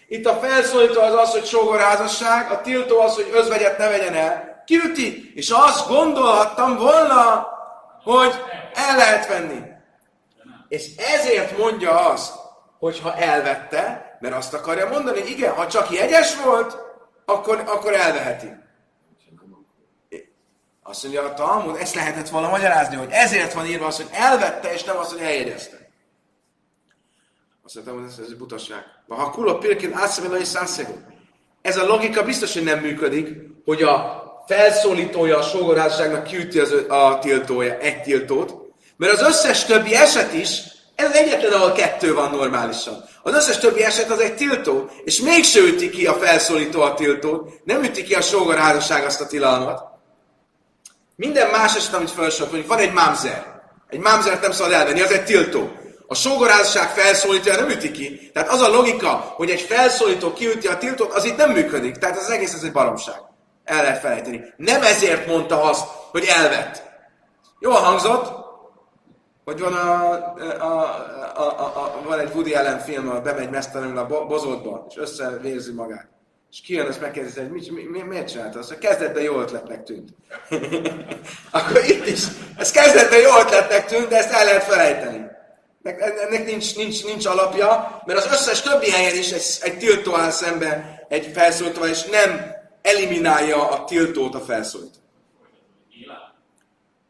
[0.07, 4.63] Itt a felszólító az az, hogy sógorházasság, a tiltó az, hogy özvegyet ne vegyen el.
[4.65, 7.47] Kiüti, és azt gondolhattam volna,
[8.03, 8.33] hogy
[8.73, 9.61] el lehet venni.
[10.67, 12.33] És ezért mondja azt,
[12.79, 16.89] hogy ha elvette, mert azt akarja mondani, hogy igen, ha csak jegyes volt,
[17.31, 18.59] akkor, akkor elveheti.
[20.83, 24.73] Azt mondja a Talmud, ezt lehetett volna magyarázni, hogy ezért van írva az, hogy elvette,
[24.73, 25.89] és nem az, hogy eljegyezte.
[27.63, 28.83] Azt mondtam, hogy ez, ez butaság.
[29.07, 30.93] Ha kuló pirkin átszemélai szászegó.
[31.61, 37.19] Ez a logika biztos, hogy nem működik, hogy a felszólítója a sógorházasságnak kiüti az, a
[37.19, 38.53] tiltója, egy tiltót,
[38.97, 40.61] mert az összes többi eset is,
[41.01, 43.03] ez egyetlen, ahol kettő van normálisan.
[43.23, 47.49] Az összes többi eset az egy tiltó, és mégse üti ki a felszólító a tiltót,
[47.63, 49.83] nem üti ki a sógorházasság azt a tilalmat.
[51.15, 53.61] Minden más eset, amit felsorolt, mondjuk van egy mámzer.
[53.89, 55.71] Egy mámzert nem szabad elvenni, az egy tiltó.
[56.07, 58.29] A sógorházasság felszólítja, nem üti ki.
[58.33, 61.95] Tehát az a logika, hogy egy felszólító kiüti a tiltót, az itt nem működik.
[61.95, 63.15] Tehát az egész ez egy baromság.
[63.63, 64.43] El lehet felejteni.
[64.57, 66.83] Nem ezért mondta azt, hogy elvett.
[67.59, 68.40] Jól hangzott,
[69.51, 70.13] hogy van, a,
[70.59, 70.71] a,
[71.35, 75.71] a, a, a, van egy Woody Allen film, ahol bemegy mesztelenül a bozótba, és összevérzi
[75.71, 76.07] magát.
[76.51, 78.77] És kijön, azt megkérdezi, hogy mi, mi, mi, miért csinálta azt?
[78.77, 80.09] Kezdetben jó ötletnek tűnt.
[81.51, 82.23] Akkor itt is,
[82.57, 85.25] ez kezdetben jó ötletnek tűnt, de ezt el lehet felejteni.
[85.83, 90.29] Ennek nincs, nincs, nincs alapja, mert az összes többi helyen is egy, egy tiltó áll
[90.29, 94.99] szemben egy felszólítóval, és nem eliminálja a tiltót a felszólító.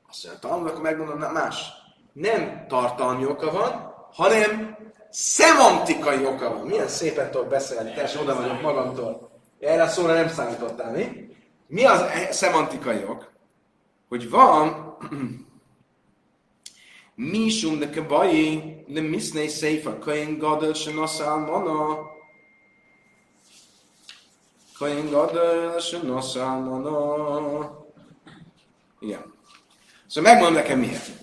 [0.09, 1.79] Azt mondja, akkor megmondom, na más.
[2.13, 4.77] Nem tartalmi oka van, hanem
[5.09, 6.67] szemantikai oka van.
[6.67, 9.31] Milyen szépen tudok beszélni, te oda vagyok magamtól.
[9.59, 11.29] Erre a szóra nem számítottál, mi?
[11.67, 13.31] Mi az e- szemantikai ok?
[14.09, 14.97] Hogy van
[17.15, 22.09] Misum de kabai le misnei seifa kain gadol se nasal mana.
[24.77, 27.85] Kain gadol se nasal mana.
[28.99, 29.33] Igen.
[30.07, 31.20] Szóval megmondom nekem miért.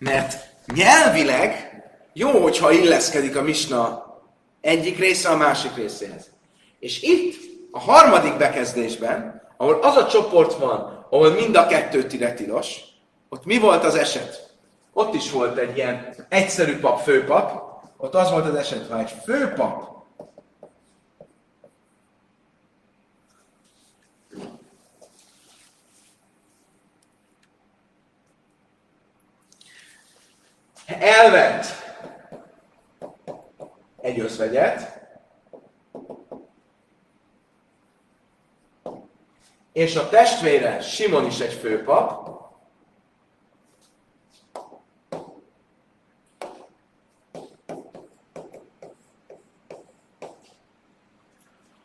[0.00, 1.82] Mert nyelvileg
[2.12, 4.04] jó, hogyha illeszkedik a misna
[4.60, 6.30] egyik része a másik részéhez.
[6.78, 7.34] És itt
[7.70, 12.34] a harmadik bekezdésben, ahol az a csoport van, ahol mind a kettő tire
[13.28, 14.50] ott mi volt az eset?
[14.92, 17.62] Ott is volt egy ilyen egyszerű pap, főpap,
[17.96, 19.89] ott az volt az eset, ha egy főpap
[30.98, 31.66] elvett
[34.00, 34.98] egy özvegyet,
[39.72, 42.28] és a testvére Simon is egy főpap,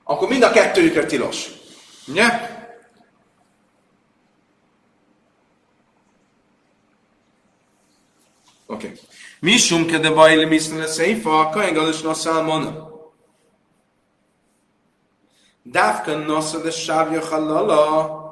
[0.04, 1.50] akkor mind a kettőjükre tilos.
[2.08, 2.54] Ugye?
[8.66, 8.94] Oké.
[9.46, 9.54] Okay.
[9.54, 12.94] Misum ke de bajli miszne szeifa, kain gados nasszal mona.
[15.64, 18.24] Dávka nosza de sávja halala.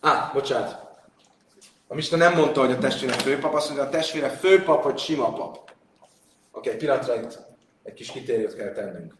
[0.00, 0.80] Á, bocsánat.
[1.88, 5.32] A Mista nem mondta, hogy a testvére főpap, azt mondja, a testvére főpap vagy sima
[5.32, 5.56] pap.
[6.52, 7.38] Oké, okay, pillanatra itt
[7.82, 9.14] egy kis kitérőt kell tennünk.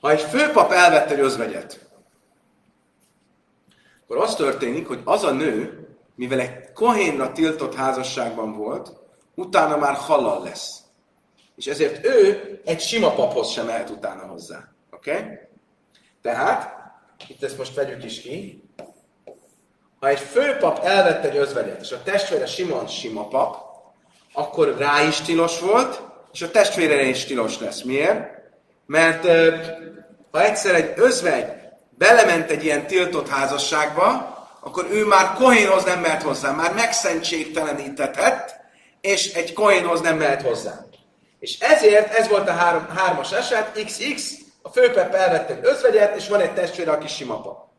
[0.00, 1.89] Ha egy főpap elvette egy özvegyet,
[4.10, 8.92] akkor az történik, hogy az a nő, mivel egy kohénra tiltott házasságban volt,
[9.34, 10.80] utána már halal lesz.
[11.56, 14.68] És ezért ő egy sima paphoz sem mehet utána hozzá.
[14.90, 15.10] Oké?
[15.10, 15.38] Okay?
[16.22, 16.74] Tehát,
[17.28, 18.64] itt ezt most vegyük is ki,
[20.00, 23.56] ha egy főpap elvette egy özvegyet, és a testvére Simon sima pap,
[24.32, 27.82] akkor rá is tilos volt, és a testvére is tilos lesz.
[27.82, 28.28] Miért?
[28.86, 29.26] Mert
[30.30, 31.59] ha egyszer egy özvegy
[32.00, 38.54] belement egy ilyen tiltott házasságba, akkor ő már Kohénhoz nem mehet hozzá, már megszentségtelenítetett,
[39.00, 40.84] és egy Kohénhoz nem mehet hozzá.
[41.38, 44.32] És ezért ez volt a három, hármas eset, XX,
[44.62, 47.72] a főpep elvette egy özvegyet, és van egy testvére, aki simapa.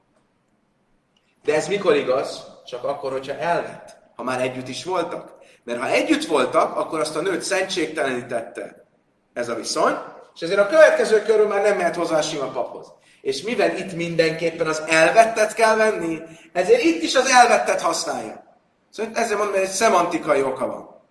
[1.43, 2.43] De ez mikor igaz?
[2.65, 5.33] Csak akkor, hogyha elvett, ha már együtt is voltak.
[5.63, 8.85] Mert ha együtt voltak, akkor azt a nőt szentségtelenítette
[9.33, 9.97] ez a viszony,
[10.35, 12.99] és ezért a következő körül már nem mehet hozzá a sima paphoz.
[13.21, 16.19] És mivel itt mindenképpen az elvettet kell venni,
[16.51, 18.57] ezért itt is az elvettet használja.
[18.89, 21.01] Szóval ezért mondom, hogy egy szemantikai oka van.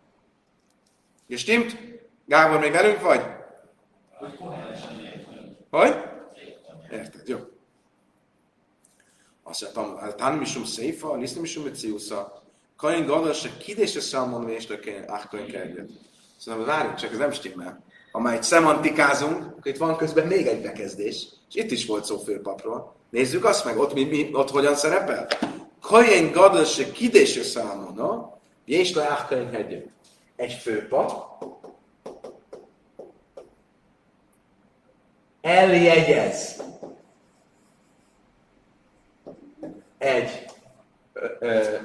[1.27, 1.77] És stimmt?
[2.27, 3.27] Gábor, még velünk vagy?
[5.71, 5.97] Hogy?
[6.91, 7.39] Érted, jó.
[9.43, 12.43] Azt mondtam, a tanmisum széfa, nisztamisum meciusza,
[12.77, 15.91] kain gadol se kidése számon véstökén, áhkain került.
[16.39, 17.85] Szóval várjunk, csak ez nem stimmel.
[18.13, 22.95] Egy szemantikázunk, akkor itt van közben még egy bekezdés, és itt is volt szó főpapról.
[23.11, 25.29] Nézzük azt meg, ott, mi, mi, ott hogyan szerepel.
[25.81, 28.31] Kain gadol se kidése számon,
[28.65, 29.89] és le áhkain került.
[30.37, 31.45] Egy főpap,
[35.41, 36.63] eljegyez
[39.99, 40.45] egy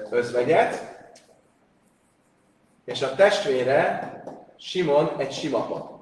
[0.10, 0.94] özvegyet,
[2.86, 4.14] és a testvére
[4.58, 5.95] Simon egy sima pap.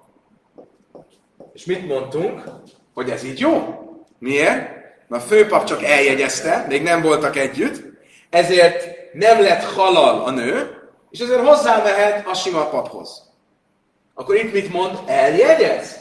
[1.53, 2.43] És mit mondtunk?
[2.93, 3.79] Hogy ez így jó?
[4.19, 4.71] Miért?
[5.07, 7.83] Mert a főpap csak eljegyezte, még nem voltak együtt,
[8.29, 10.77] ezért nem lett halal a nő,
[11.09, 13.31] és ezért hozzámehet a sima paphoz.
[14.13, 14.99] Akkor itt mit mond?
[15.05, 15.99] Eljegyez?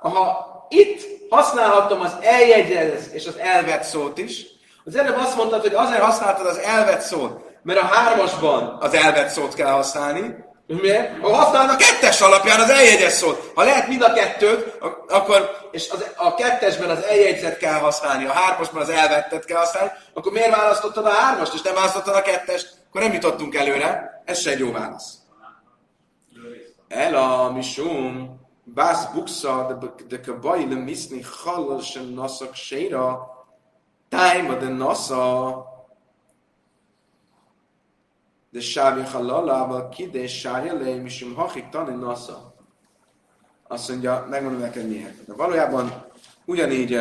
[0.00, 4.46] Ha itt használhattam az eljegyez és az elvett szót is,
[4.84, 9.28] az előbb azt mondtad, hogy azért használtad az elvett szót, mert a hármasban az elvett
[9.28, 11.20] szót kell használni, Miért?
[11.20, 13.52] Ha használod a kettes alapján az eljegyes szót.
[13.54, 18.32] Ha lehet mind a kettőt, akkor, és az, a kettesben az eljegyzet kell használni, a
[18.32, 22.74] hármasban az elvettet kell használni, akkor miért választottad a hármast, és nem választottad a kettest?
[22.88, 24.22] Akkor nem jutottunk előre.
[24.24, 25.14] Ez se egy jó válasz.
[26.88, 33.28] Ela misum, bász buksa, de kabai le miszni halal sem naszak séra,
[34.08, 35.73] tájma de nasza,
[38.54, 42.54] de sávi halalával ki, de sárja le, misum hachik tani nasza.
[43.68, 45.24] Azt mondja, megmondom neked miért.
[45.26, 46.06] De valójában
[46.44, 46.94] ugyanígy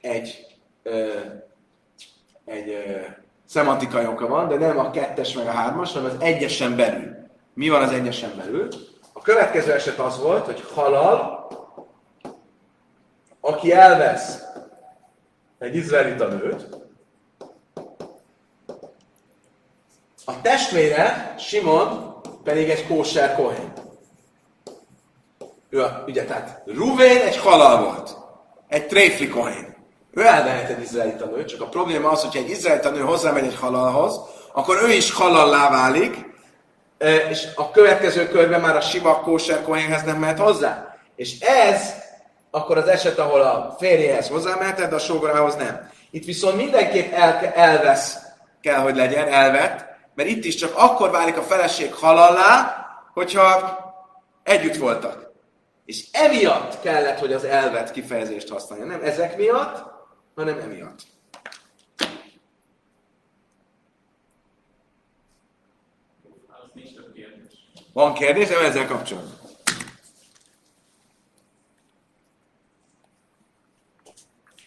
[0.00, 0.46] egy,
[2.44, 2.76] egy
[3.46, 7.16] szemantikai oka van, de nem a kettes meg a hármas, hanem az egyesen belül.
[7.54, 8.68] Mi van az egyesen belül?
[9.12, 11.48] A következő eset az volt, hogy halal,
[13.40, 14.42] aki elvesz
[15.58, 16.83] egy izraelita nőt,
[20.24, 23.72] a testvére, Simon, pedig egy kóser kohén.
[25.70, 28.16] Ő a, ugye, tehát Ruvén egy halal volt.
[28.68, 29.76] Egy tréfli kohén.
[30.12, 33.56] Ő elvehet egy izraelita nőt, csak a probléma az, hogyha egy izraelita nő hozzámegy egy
[33.56, 34.20] halalhoz,
[34.52, 36.32] akkor ő is halallá válik,
[37.30, 40.96] és a következő körben már a sima kóser kohénhez nem mehet hozzá.
[41.16, 41.94] És ez
[42.50, 45.90] akkor az eset, ahol a férjehez hozzámeheted, de a sógorához nem.
[46.10, 48.16] Itt viszont mindenképp el, elvesz
[48.60, 53.78] kell, hogy legyen, elvet, mert itt is csak akkor válik a feleség halallá, hogyha
[54.42, 55.32] együtt voltak.
[55.84, 58.84] És emiatt kellett, hogy az elvet kifejezést használja.
[58.84, 59.92] Nem ezek miatt,
[60.34, 61.00] hanem emiatt.
[67.92, 69.38] Van kérdés, nem ezzel kapcsolatban.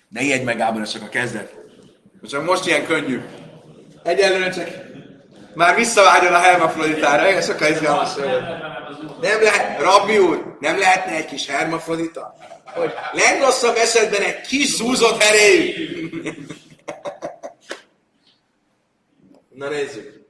[0.09, 1.55] Ne ijedj meg, Gábor, ez csak a kezdet.
[2.23, 3.21] Csak most ilyen könnyű.
[4.03, 4.86] Egyelőre csak
[5.57, 8.15] már visszavárjon a hermafroditára, igen, sokkal izgalmas.
[9.21, 12.35] Nem lehet, Rabbi úr, nem lehetne egy kis hermafrodita?
[12.65, 16.09] Hogy legrosszabb esetben egy kis zúzott heréjű.
[19.59, 20.25] Na nézzük.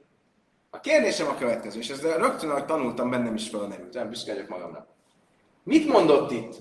[0.69, 4.47] A kérdésem a következő, és ezt rögtön, ahogy tanultam, bennem is fölmerült, nem büszke vagyok
[4.47, 4.87] magamra.
[5.63, 6.55] Mit mondott itt?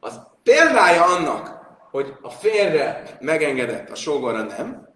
[0.00, 4.87] Az példája annak, hogy a férre megengedett, a sógorra nem,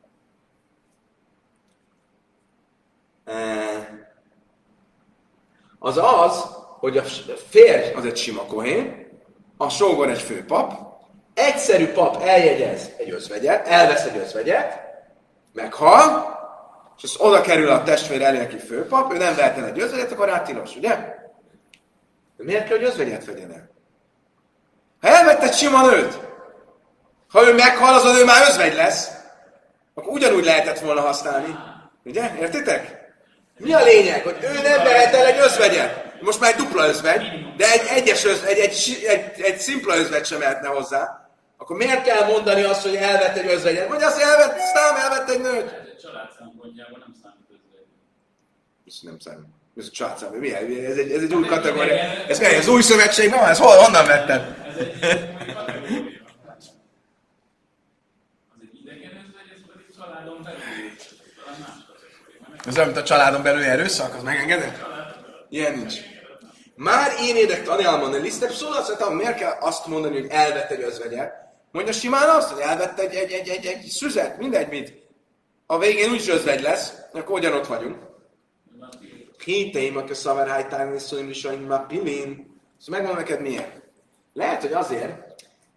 [5.78, 6.44] az az,
[6.78, 7.02] hogy a
[7.48, 9.08] férj az egy sima kohén,
[9.56, 10.92] a sógor egy főpap,
[11.34, 14.80] egyszerű pap eljegyez egy özvegyet, elvesz egy özvegyet,
[15.52, 16.40] meghal,
[16.96, 20.12] és az oda kerül a testvér elé, aki főpap, ő nem vehet el egy özvegyet,
[20.12, 20.96] akkor rá tilos, ugye?
[22.36, 23.70] De miért kell, hogy özvegyet vegyen el?
[25.00, 26.20] Ha elvett egy sima nőt,
[27.28, 29.10] ha ő meghal, az a nő már özvegy lesz,
[29.94, 31.58] akkor ugyanúgy lehetett volna használni.
[32.04, 32.36] Ugye?
[32.40, 33.01] Értitek?
[33.58, 34.22] Mi a lényeg?
[34.22, 36.20] Hogy ő nem vehet el egy özvegyet.
[36.20, 37.22] Most már egy dupla özvegy,
[37.56, 41.28] de egy egyes özvegy, egy, egy, egy, egy szimpla özvegy sem mehetne hozzá.
[41.56, 43.88] Akkor miért kell mondani azt, hogy elvett egy özvegyet?
[43.88, 45.64] Vagy azt, hogy elvett, szám, elvett egy nőt.
[45.64, 47.86] Ez egy család szempontjából nem számít özvegy.
[48.86, 49.50] Ez nem számít.
[49.76, 50.54] Ez a családszám, mi?
[50.54, 51.94] Ez egy, ez egy új kategória.
[52.28, 52.44] Ez mi?
[52.44, 53.30] Ez új szövetség?
[53.30, 54.56] Na, ez hol, honnan vetted?
[54.68, 54.98] Ez egy
[55.54, 56.20] kategória.
[58.54, 60.60] Az egy idegen özvegy, ez pedig családon belül.
[61.38, 62.51] Talán más kategória.
[62.66, 64.76] Ez olyan, mint a családon belüli erőszak, az megengedett?
[65.48, 65.94] Ilyen nincs.
[66.74, 70.82] Már én érdek tanulmani lisztebb szól, azt mondtam, miért kell azt mondani, hogy elvett egy
[70.82, 71.32] özvegyet?
[71.70, 74.92] Mondja simán azt, hogy elvett egy, egy, egy, egy, egy szüzet, mindegy, mit.
[75.66, 77.96] A végén úgyis özvegy lesz, akkor ugyanott vagyunk.
[79.38, 82.60] Kéteim, a szaverhájtán és szóim is a pilin.
[82.78, 83.82] Szóval megmondom neked miért.
[84.32, 85.12] Lehet, hogy azért,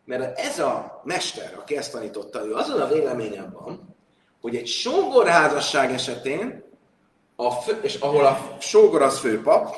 [0.05, 3.95] mert ez a mester, aki ezt tanította, ő azon a véleményem van,
[4.41, 6.64] hogy egy sógorházasság esetén,
[7.35, 9.75] a fő, és ahol a sógor az főpap,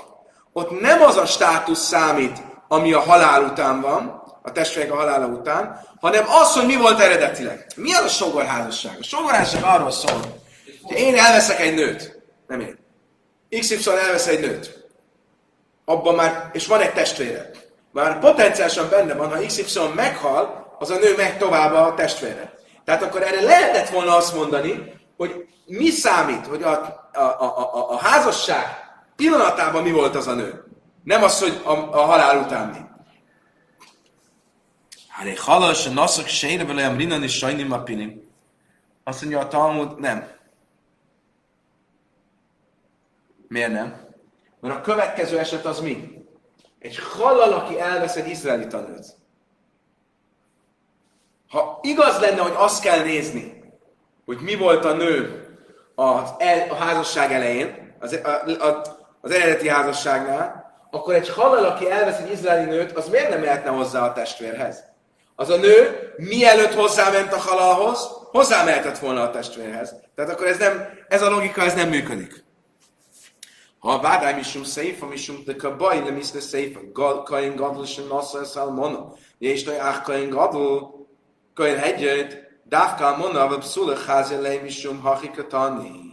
[0.54, 2.38] ott nem az a státusz számít,
[2.68, 7.00] ami a halál után van, a testvérek a halála után, hanem az, hogy mi volt
[7.00, 7.68] eredetileg.
[7.76, 8.98] Mi az a sógorházasság?
[9.00, 10.22] A sógorházasság arról szól,
[10.82, 12.78] hogy én elveszek egy nőt, nem én.
[13.60, 14.86] XY elvesz egy nőt.
[15.86, 17.50] Abban már, és van egy testvére.
[17.92, 22.54] Már potenciálisan benne van, ha XY meghal, az a nő megy tovább a testvére.
[22.86, 26.72] Tehát akkor erre lehetett volna azt mondani, hogy mi számít, hogy a,
[27.14, 28.66] a, a, a, a házasság
[29.16, 30.64] pillanatában mi volt az a nő.
[31.04, 32.78] Nem az, hogy a, a halál után mi.
[35.08, 38.22] Hát egy halas, a naszak sejre vele rinan és sajnim a pinim.
[39.04, 40.28] Azt mondja a Talmud, nem.
[43.48, 44.06] Miért nem?
[44.60, 46.26] Mert a következő eset az mi?
[46.80, 49.06] Egy halal, aki elvesz egy izraelita nőt.
[51.50, 53.57] Ha igaz lenne, hogy azt kell nézni,
[54.28, 55.46] hogy mi volt a nő
[55.96, 58.82] az el, a házasság elején, az, a, a,
[59.22, 63.70] az eredeti házasságnál, akkor egy halal, aki elvesz egy izraeli nőt, az miért nem mehetne
[63.70, 64.84] hozzá a testvérhez?
[65.36, 68.00] Az a nő, mielőtt hozzáment a halalhoz,
[68.32, 69.96] hozzámehetett volna a testvérhez.
[70.16, 72.44] Tehát akkor ez, nem, ez a logika, ez nem működik.
[73.80, 76.80] Ha a vádály misum széfa, misum de kabaj, nem iszne széfa,
[77.24, 79.14] kain gadol, sem nassza szalmona.
[79.40, 81.08] És te ach kain gadol,
[81.54, 86.06] kain hegyet, dávkál mona, vagy pszula házi lej misum hachikatani.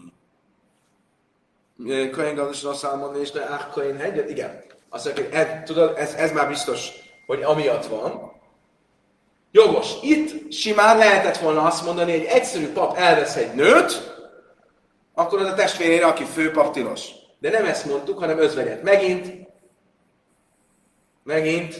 [1.86, 4.62] Kain gadol, sem nassza szalmona, és te ach kain hegyet, igen.
[4.88, 6.88] Azt mondja, ez, tudod, ez, ez már biztos,
[7.26, 8.32] hogy amiatt van.
[9.50, 9.92] Jogos.
[10.02, 14.14] Itt simán lehetett volna azt mondani, hogy egy egyszerű pap elvesz egy nőt,
[15.14, 17.08] akkor az a testvérére, aki főpap tilos.
[17.38, 18.82] De nem ezt mondtuk, hanem özvegyet.
[18.82, 19.48] Megint,
[21.22, 21.74] megint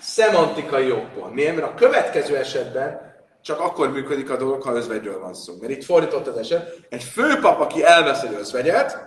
[0.00, 1.28] szemantikai jogból.
[1.28, 1.54] Miért?
[1.54, 3.13] Mert a következő esetben
[3.44, 5.54] csak akkor működik a dolog, ha özvegyről van szó.
[5.60, 6.78] Mert itt fordított az eset.
[6.88, 8.98] Egy főpap, aki elvesz egy özvegyet,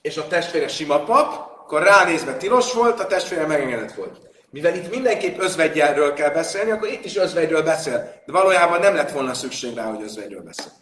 [0.00, 4.20] és a testvére sima pap, akkor ránézve tilos volt, a testvére megengedett volt.
[4.50, 8.22] Mivel itt mindenképp özvegyelről kell beszélni, akkor itt is özvegyről beszél.
[8.26, 10.72] De valójában nem lett volna szükség rá, hogy özvegyről beszél.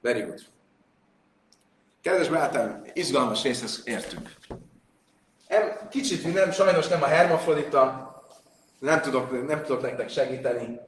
[0.00, 0.40] Very good.
[2.02, 4.30] Kedves barátaim, izgalmas részhez értünk.
[5.90, 8.05] Kicsit nem, sajnos nem a hermafrodita,
[8.78, 10.80] nem tudok, nem tudok nektek segíteni,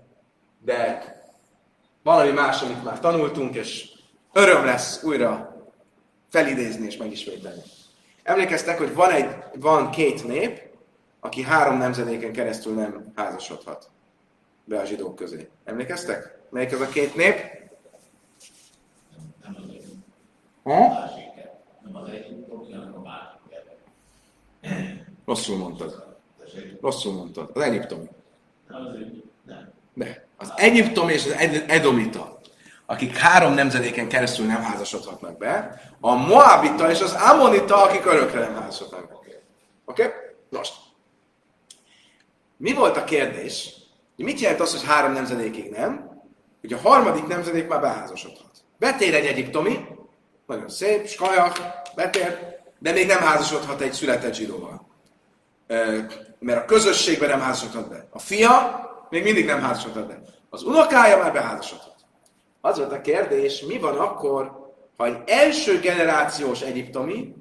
[0.64, 1.02] de
[2.02, 3.88] valami más, amit már tanultunk, és
[4.32, 5.56] öröm lesz újra
[6.28, 7.62] felidézni és megismételni.
[8.22, 10.68] Emlékeztek, hogy van, egy, van két nép,
[11.20, 13.90] aki három nemzedéken keresztül nem házasodhat
[14.64, 15.48] be a zsidók közé.
[15.64, 16.38] Emlékeztek?
[16.50, 17.36] Melyik az a két nép?
[20.62, 21.06] Ha?
[25.24, 26.07] Rosszul mondtad.
[26.80, 27.50] Rosszul mondtad.
[27.52, 28.08] Az egyiptomi.
[29.94, 30.26] De.
[30.36, 31.34] Az egyiptom és az
[31.66, 32.40] edomita,
[32.86, 38.54] akik három nemzedéken keresztül nem házasodhatnak be, a moabita és az amonita, akik örökre nem
[38.54, 39.14] házasodnak be.
[39.84, 40.04] Oké?
[40.04, 40.14] Okay?
[40.50, 40.74] Most.
[42.56, 43.74] Mi volt a kérdés?
[44.16, 46.20] Mit jelent az, hogy három nemzedékig nem?
[46.60, 48.50] Hogy a harmadik nemzedék már beházasodhat.
[48.78, 49.86] Betér egy egyiptomi,
[50.46, 51.60] nagyon szép, skajak,
[51.94, 54.77] betér, de még nem házasodhat egy született zsidóval.
[56.38, 58.06] Mert a közösségben nem házasodhat be.
[58.10, 60.22] A fia még mindig nem házasodhat be.
[60.50, 61.96] Az unokája már beházasodhat.
[62.60, 67.34] Az volt a kérdés, mi van akkor, ha egy első generációs egyiptomi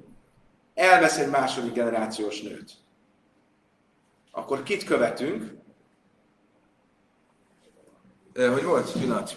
[0.74, 2.72] elvesz egy második generációs nőt?
[4.30, 5.56] Akkor kit követünk?
[8.34, 8.92] Hogy volt?
[8.92, 9.36] Pillanat.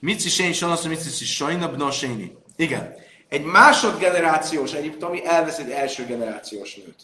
[0.00, 2.38] Mici sén sanasz, mici sajna bnoséni.
[2.56, 2.94] Igen.
[3.28, 7.02] Egy másodgenerációs egyiptomi elvesz egy első generációs nőt.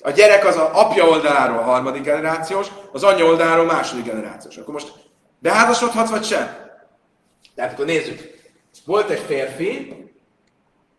[0.00, 4.56] A gyerek az a apja oldaláról harmadik generációs, az anyja oldaláról második generációs.
[4.56, 4.92] Akkor most
[5.38, 6.66] beházasodhat vagy sem?
[7.54, 8.36] Tehát akkor nézzük.
[8.84, 10.04] Volt egy férfi,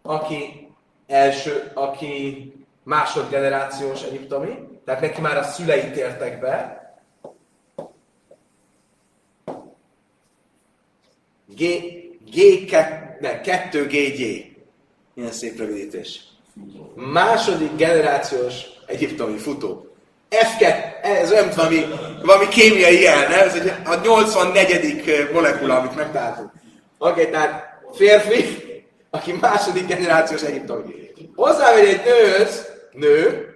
[0.02, 0.68] aki
[1.08, 6.78] első, aki másodgenerációs egyiptomi, tehát neki már a szülei tértek be.
[11.46, 11.64] G,
[12.32, 14.46] G2 ne, 2GG.
[15.14, 16.22] Milyen szép rövidítés.
[16.96, 19.90] Második generációs egyiptomi futó.
[20.30, 20.62] F2,
[21.02, 21.86] ez olyan, valami,
[22.24, 23.48] valami kémiai jel, nem?
[23.48, 25.30] Ez egy, a 84.
[25.34, 26.52] molekula, amit megtaláltunk.
[26.98, 28.68] Oké, okay, tehát férfi,
[29.10, 30.94] aki második generációs egyiptomi.
[31.36, 33.50] Hozzámegy egy nőhöz, nő,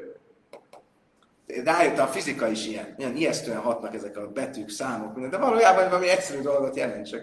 [1.63, 5.89] rájött a fizika is ilyen, ilyen ijesztően hatnak ezek a betűk, számok, minden, de valójában
[5.89, 7.21] valami egyszerű dolgot jelent csak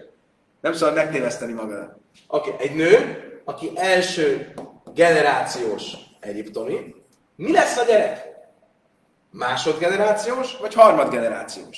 [0.61, 1.95] Nem szabad megtéveszteni magadat.
[2.27, 2.67] Oké, okay.
[2.67, 4.53] egy nő, aki első
[4.93, 6.95] generációs egyiptomi,
[7.35, 8.29] mi lesz a gyerek?
[9.31, 11.77] Másodgenerációs, vagy harmadgenerációs?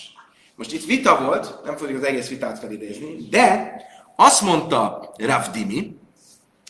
[0.55, 3.75] Most itt vita volt, nem fogjuk az egész vitát felidézni, de
[4.15, 5.99] azt mondta Ravdimi,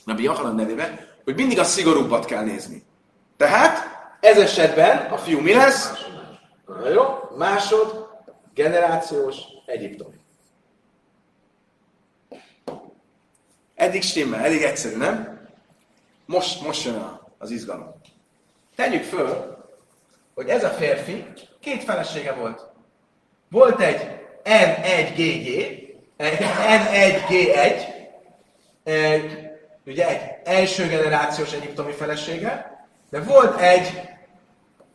[0.05, 2.83] Rabbi Yochanan nevében, hogy mindig a szigorúbbat kell nézni.
[3.37, 3.77] Tehát
[4.19, 5.91] ez esetben a fiú mi lesz?
[6.65, 7.03] Na jó,
[7.37, 8.07] másod
[8.53, 10.15] generációs egyiptomi.
[13.75, 15.32] Eddig stimmel, elég egyszerű, nem?
[16.33, 18.01] Most, most jön az izgalom.
[18.75, 19.57] Tegyük föl,
[20.35, 21.25] hogy ez a férfi
[21.59, 22.67] két felesége volt.
[23.49, 25.77] Volt egy N1GG,
[26.17, 27.81] N1G1,
[29.85, 34.01] ugye egy első generációs egyiptomi felesége, de volt egy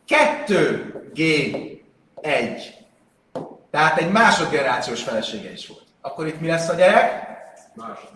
[0.07, 2.61] 2G1,
[3.71, 5.83] tehát egy másodgenerációs felesége is volt.
[6.01, 7.27] Akkor itt mi lesz a gyerek?
[7.73, 8.09] Másod.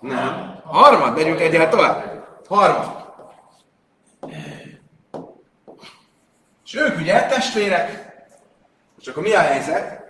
[0.00, 0.60] Nem.
[0.64, 2.21] Harmad, megyünk egyel tovább.
[2.48, 3.14] Harmad.
[6.64, 8.12] És ők ugye testvérek.
[9.00, 10.02] És akkor mi a helyzet?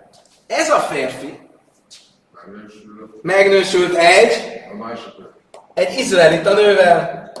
[0.47, 1.43] Ez a férfi
[3.21, 4.61] megnősült egy,
[5.73, 7.31] egy izraelita nővel.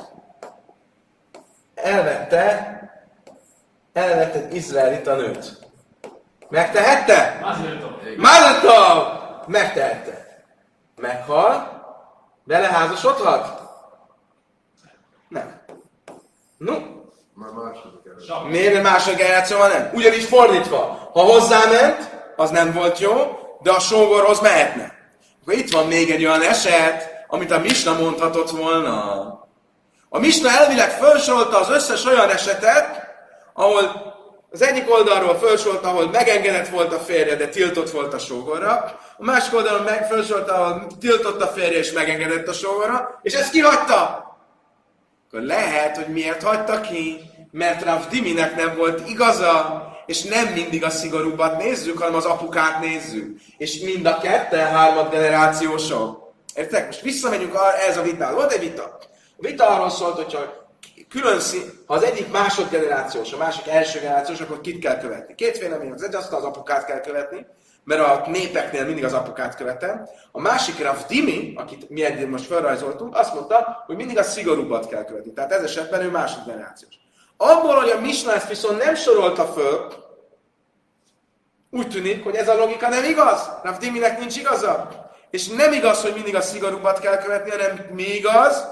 [1.75, 2.71] Elvette,
[3.93, 5.57] elvette egy izraelita nőt.
[6.49, 7.39] Megtehette?
[8.17, 9.21] Mazatov!
[9.47, 10.43] Megtehette.
[10.95, 11.81] Meghal,
[12.43, 13.61] Beleházasodhat?
[15.27, 15.61] Nem.
[16.63, 16.73] No.
[17.35, 19.91] Már második Miért nem második generáció van nem?
[19.93, 23.13] Ugyanis fordítva, ha hozzáment, az nem volt jó,
[23.61, 24.93] de a sógorhoz mehetne.
[25.41, 28.97] Akkor itt van még egy olyan eset, amit a Misna mondhatott volna.
[30.09, 33.07] A Misna elvileg felsorolta az összes olyan esetet,
[33.53, 34.11] ahol
[34.51, 38.99] az egyik oldalról felsorolta, ahol megengedett volt a férje, de tiltott volt a sógorra.
[39.17, 43.19] A másik oldalon meg felsorolta, ahol tiltott a férje és megengedett a sógorra.
[43.21, 44.31] És ezt kihagyta.
[45.33, 47.19] Akkor lehet, hogy miért hagyta ki?
[47.51, 52.79] Mert Rav Diminek nem volt igaza, és nem mindig a szigorúbbat nézzük, hanem az apukát
[52.79, 53.39] nézzük.
[53.57, 56.33] És mind a ketten hármat generációsok.
[56.55, 56.85] Értek?
[56.85, 57.53] Most visszamegyünk
[57.87, 58.35] ez a vitára.
[58.35, 58.97] Volt egy vita.
[59.37, 60.69] A vita arról szólt, hogyha
[61.09, 65.35] külön szín, ha az egyik másodgenerációs, a másik első generációs, akkor kit kell követni?
[65.35, 67.45] Két vélemény, az egy azt az apukát kell követni,
[67.83, 70.09] mert a népeknél mindig az apukát követem.
[70.31, 74.87] A másik Rav Dimi, akit mi eddig most felrajzoltunk, azt mondta, hogy mindig a szigorúbbat
[74.87, 75.33] kell követni.
[75.33, 76.93] Tehát ez esetben ő másodgenerációs.
[77.37, 79.87] Abból, hogy a Misna ezt viszont nem sorolta föl,
[81.71, 83.49] úgy tűnik, hogy ez a logika nem igaz.
[83.63, 84.87] Rav Diminek nincs igaza.
[85.29, 88.65] És nem igaz, hogy mindig a szigorúbbat kell követni, hanem mi igaz,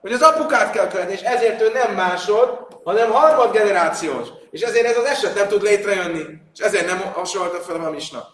[0.00, 4.28] hogy az apukát kell követni, és ezért ő nem másod, hanem harmad generációs.
[4.50, 6.24] És ezért ez az eset nem tud létrejönni.
[6.54, 8.28] És ezért nem hasonlított fel a misna.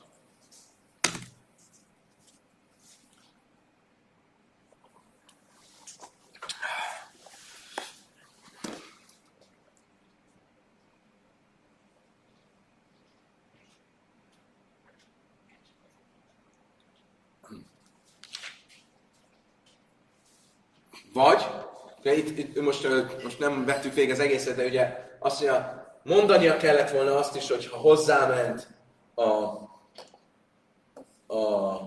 [21.14, 21.46] Vagy,
[22.00, 22.88] ugye itt, itt most,
[23.22, 27.50] most nem vettük végig az egészet, de ugye azt mondja, mondania kellett volna azt is,
[27.50, 28.68] hogy ha hozzáment
[29.14, 29.24] a,
[31.34, 31.80] a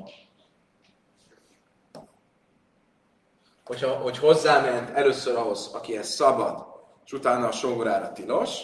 [3.63, 6.65] hogyha, hogy hozzáment először ahhoz, akihez szabad,
[7.05, 8.61] és utána a sógorára tilos,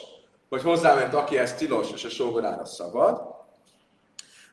[0.50, 3.22] vagy hozzáment akihez tilos, és a sógorára szabad,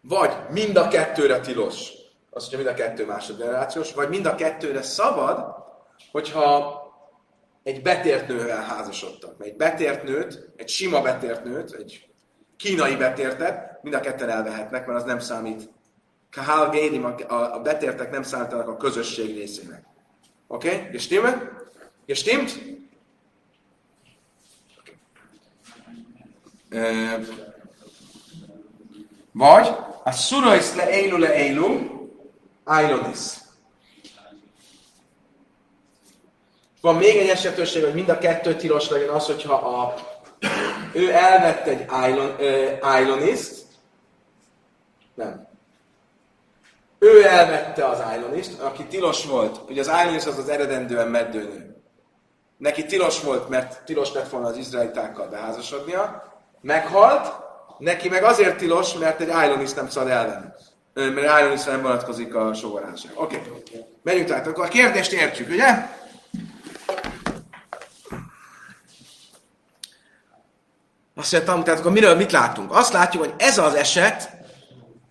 [0.03, 1.93] vagy mind a kettőre tilos,
[2.31, 5.61] azt mondja, mind a kettő másodgenerációs, vagy mind a kettőre szabad,
[6.11, 6.79] hogyha
[7.63, 9.45] egy betért nővel házasodtak.
[9.45, 12.09] Egy betért nőt, egy sima betért nőt, egy
[12.57, 15.71] kínai betértet, mind a ketten elvehetnek, mert az nem számít.
[16.31, 19.85] Kahal Gédim, a betértek nem számítanak a közösség részének.
[20.47, 20.75] Oké?
[20.75, 20.91] Okay?
[20.91, 21.37] Gestimmt?
[22.07, 22.59] Gestimmt?
[24.79, 24.97] Okay.
[29.33, 29.69] Vagy
[30.05, 31.89] a szurajsz le élu le élu.
[36.81, 39.95] Van még egy esetőség, hogy mind a kettő tilos legyen az, hogyha a,
[40.93, 41.87] ő elvette egy
[43.03, 43.65] Iloniszt,
[45.15, 45.49] nem.
[46.99, 51.77] Ő elvette az Iloniszt, aki tilos volt, ugye az Ilonis az az eredendően meddőnő.
[52.57, 57.33] Neki tilos volt, mert tilos lett volna az izraelitákkal beházasodnia, meghalt,
[57.79, 60.47] neki meg azért tilos, mert egy Iloniszt nem szabad elvenni.
[60.95, 63.13] Mert Iloniszt nem vonatkozik a sógorházasság.
[63.15, 63.85] Oké, okay.
[64.03, 64.47] menjünk tehát.
[64.47, 65.99] Akkor a kérdést értjük, ugye?
[71.15, 72.75] Azt mondtam, tehát akkor miről mit látunk?
[72.75, 74.31] Azt látjuk, hogy ez az eset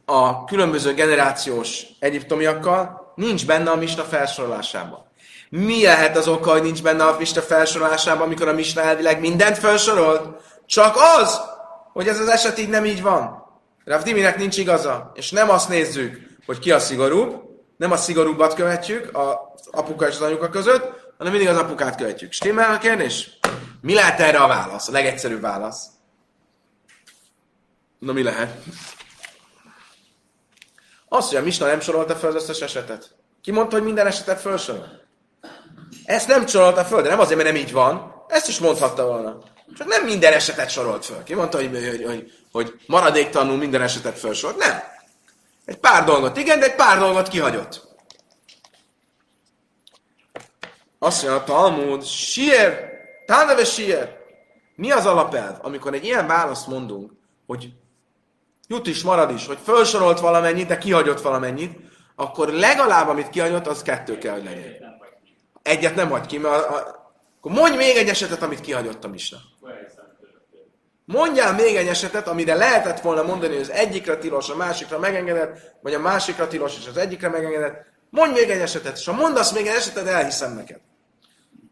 [0.06, 5.08] a különböző generációs egyiptomiakkal nincs benne a Misna felsorolásában.
[5.50, 9.58] Mi lehet az oka, hogy nincs benne a Misna felsorolásában, amikor a Misna elvileg mindent
[9.58, 10.42] felsorolt?
[10.66, 11.42] Csak az,
[11.94, 13.44] hogy ez az eset így nem így van.
[13.86, 17.42] Rav Diminek nincs igaza, és nem azt nézzük, hogy ki a szigorúbb,
[17.78, 22.32] nem a szigorúbbat követjük az apuka és az anyuka között, hanem mindig az apukát követjük.
[22.32, 23.40] Stimmel a kérdés?
[23.82, 24.88] Mi lehet erre a válasz?
[24.88, 25.86] A legegyszerűbb válasz.
[28.00, 28.64] Na mi lehet?
[31.08, 33.16] Az, hogy a Misna nem sorolta fel az összes esetet.
[33.42, 35.08] Ki mondta, hogy minden esetet felsorol?
[36.06, 38.24] Ezt nem sorolta föl, de nem azért, mert nem így van.
[38.28, 39.38] Ezt is mondhatta volna.
[39.78, 41.24] Csak nem minden esetet sorolt föl.
[41.24, 44.58] Ki mondta, hogy, hogy, hogy, hogy maradéktalanul minden esetet felsorolt?
[44.58, 44.82] Nem.
[45.66, 47.88] Egy pár dolgot igen, de egy pár dolgot kihagyott.
[51.00, 52.89] Azt mondja a Talmud, sier,
[53.30, 53.64] táneve.
[54.76, 57.12] Mi az alapelv, amikor egy ilyen választ mondunk,
[57.48, 57.70] hogy
[58.68, 61.80] jut is, marad is, hogy felsorolt valamennyit, de kihagyott valamennyit,
[62.16, 64.98] akkor legalább, amit kihagyott, az kettő kell, hogy legyen.
[65.62, 66.98] Egyet nem hagy ki, mert a, a,
[67.38, 69.38] akkor mondj még egy esetet, amit kihagyott a Misna.
[71.06, 75.76] Mondjál még egy esetet, amire lehetett volna mondani, hogy az egyikre tilos, a másikra megengedett,
[75.82, 77.86] vagy a másikra tilos, és az egyikre megengedett.
[78.10, 80.80] Mondj még egy esetet, és ha mondasz még egy esetet, elhiszem neked.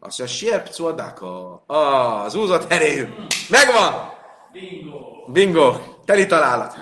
[0.00, 1.62] Azt mondja, sierp cuadáka.
[1.66, 3.06] Ah, az úzott heréjű.
[3.48, 4.12] Megvan!
[4.52, 5.26] Bingo!
[5.32, 5.72] Bingo!
[6.04, 6.76] Teli találat.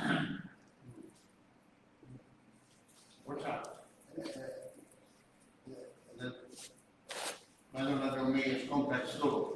[7.73, 9.56] Nagyon-nagyon mély és komplex dolog.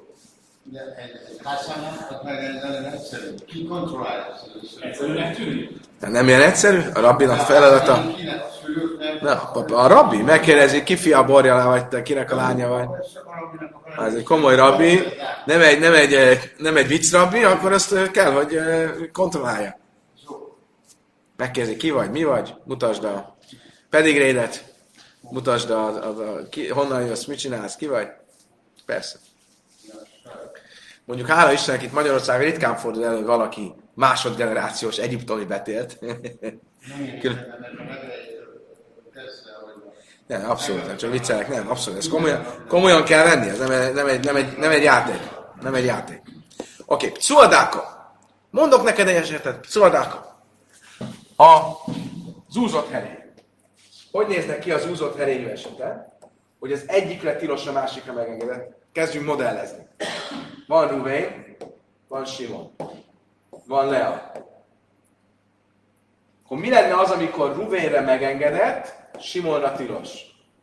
[6.00, 6.80] De nem ilyen egyszerű?
[6.94, 8.04] A rabbinak feladata.
[9.20, 12.88] Na, a, a rabbi megkérdezi, ki fia borja vagy te, kinek a lánya vagy.
[13.96, 15.00] Ha ez egy komoly rabbi,
[15.44, 19.78] nem egy, nem egy, nem egy vicc rabbi, akkor azt eh, kell, hogy eh, kontrollálja.
[21.36, 23.36] Megkérdezi, ki vagy, mi vagy, mutasd a
[23.90, 24.64] pedigrédet,
[25.20, 28.08] mutasd a, a, a ki, honnan jössz, mit csinálsz, ki vagy.
[28.86, 29.18] Persze.
[31.10, 35.98] Mondjuk hála Istennek itt Magyarországon ritkán fordul elő, valaki másodgenerációs egyiptomi betélt.
[40.26, 41.98] Nem, abszolút nem, csak viccelek, nem, abszolút.
[41.98, 45.20] Ez komolyan, komolyan kell venni, ez nem, egy- nem, egy, nem, egy, nem egy játék.
[45.60, 46.22] Nem egy játék.
[46.86, 47.20] Oké, okay.
[47.20, 48.12] Szuadáka.
[48.50, 49.64] Mondok neked egy esetet.
[49.68, 50.42] Szuadáka.
[51.36, 51.58] A
[52.50, 53.18] zúzott herény.
[54.12, 56.16] Hogy néznek ki az zúzott herényű esete?
[56.58, 58.72] Hogy az egyikre tilos, a másikra megengedett.
[58.92, 59.86] Kezdjünk modellezni.
[60.70, 61.56] Van Ruvén,
[62.08, 62.70] van Simon,
[63.66, 64.32] van Lea.
[66.44, 70.10] Akkor mi lenne az, amikor Ruvénre megengedett, Simonra tilos?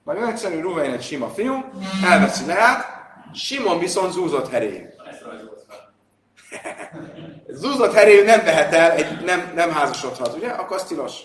[0.03, 1.63] Nagyon egyszerű, Ruvén egy sima fiú,
[2.03, 2.85] elveszi Leát,
[3.33, 4.63] Simon viszont zúzott fel.
[7.61, 10.49] Zúzott herélyű nem vehet el, egy, nem, nem házasodhat, ugye?
[10.49, 11.21] Akkor az tilos.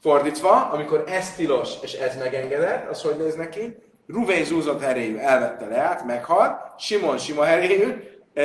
[0.00, 3.76] Fordítva, amikor ez tilos, és ez megengedett, az hogy néz neki?
[4.12, 7.92] Ruvén zúzott herélyű, elvette Leát, meghalt, Simon sima herélyű,
[8.34, 8.42] e,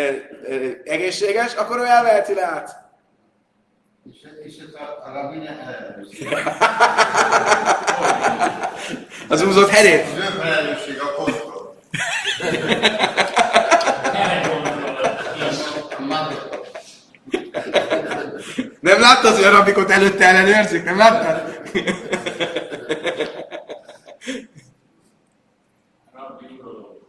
[0.84, 2.82] egészséges, akkor ő elveheti Leát.
[4.12, 6.28] És, és ez a, a rabbi ne ellenőrzi.
[9.30, 10.02] Az zúzott herély.
[10.02, 11.76] Az ő felelősség a kontroll.
[18.80, 20.84] Nem láttad, hogy a rabikot előtte ellenőrzik?
[20.84, 21.62] Nem láttad?
[26.14, 27.08] Rabbi uroló.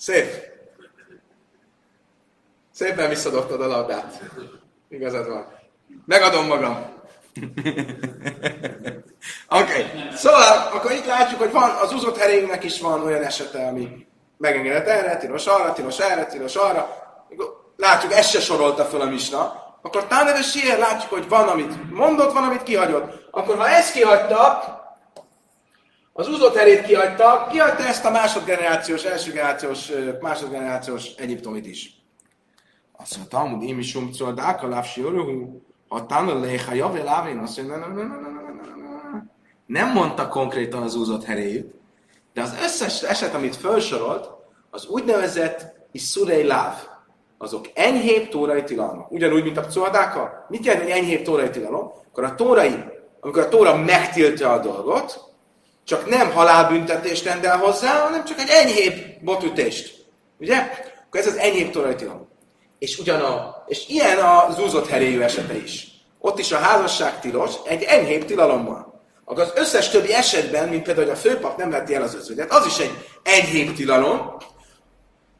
[0.00, 0.26] Szép.
[2.72, 4.22] Szépen visszadobtad a labdát.
[4.88, 5.46] Igazad van.
[6.06, 6.74] Megadom magam.
[9.48, 9.62] Oké.
[9.62, 9.84] Okay.
[10.14, 14.86] Szóval, akkor itt látjuk, hogy van, az uzott herénknek is van olyan esete, ami megengedett
[14.86, 16.88] erre, tilos arra, tilos erre, tilos arra.
[17.76, 19.74] Látjuk, ezt se sorolta fel a misna.
[19.82, 23.28] Akkor táneves sier, látjuk, hogy van, amit mondott, van, amit kihagyott.
[23.30, 24.79] Akkor ha ezt kihagyta,
[26.20, 32.02] az úzott herét kihagyta, kihagyta ezt a másodgenerációs, első generációs, ö, másodgenerációs Egyiptomit is.
[32.96, 37.56] Azt mondta, Talmud, én is umcol, de akaláfsi öröhú, a tanul léha javé lávén, azt
[37.56, 39.30] mondja, nem, nem, nem, nem,
[39.66, 41.74] nem, mondta konkrétan az úzott heréjét,
[42.34, 44.30] de az összes eset, amit felsorolt,
[44.70, 46.74] az úgynevezett iszurei láv.
[47.38, 49.10] Azok enyhébb tórai tilalmak.
[49.10, 50.46] Ugyanúgy, mint a pcoadáka.
[50.48, 51.92] Mit jelent, hogy enyhébb tórai tilalom?
[52.08, 52.84] Akkor a tórai,
[53.20, 55.29] amikor a tóra megtiltja a dolgot,
[55.90, 59.94] csak nem halálbüntetést rendel hozzá, hanem csak egy enyhébb botütést.
[60.38, 60.56] Ugye?
[61.06, 62.28] Akkor ez az enyhébb tórai tilalom.
[62.78, 65.86] És ugyan a, és ilyen a zúzott heréjű esete is.
[66.18, 69.02] Ott is a házasság tilos, egy enyhébb tilalommal.
[69.24, 72.52] Akkor az összes többi esetben, mint például, hogy a főpap nem veti el az özvegyet,
[72.52, 74.36] az is egy enyhébb tilalom.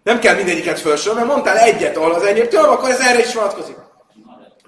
[0.03, 3.35] Nem kell mindegyiket felsorolni, mert mondtál egyet, ahol az enyhébb tilalom, akkor ez erre is
[3.35, 3.77] vonatkozik.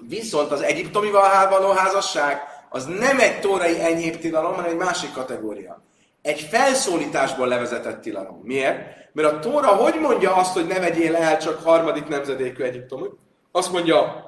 [0.07, 5.81] Viszont az egyiptomival való házasság, az nem egy tórai enyhébb tilalom, hanem egy másik kategória.
[6.21, 8.39] Egy felszólításból levezetett tilalom.
[8.43, 8.77] Miért?
[9.11, 13.17] Mert a Tóra hogy mondja azt, hogy ne vegyél el csak harmadik nemzedékű Egyiptomot?
[13.51, 14.25] Azt mondja,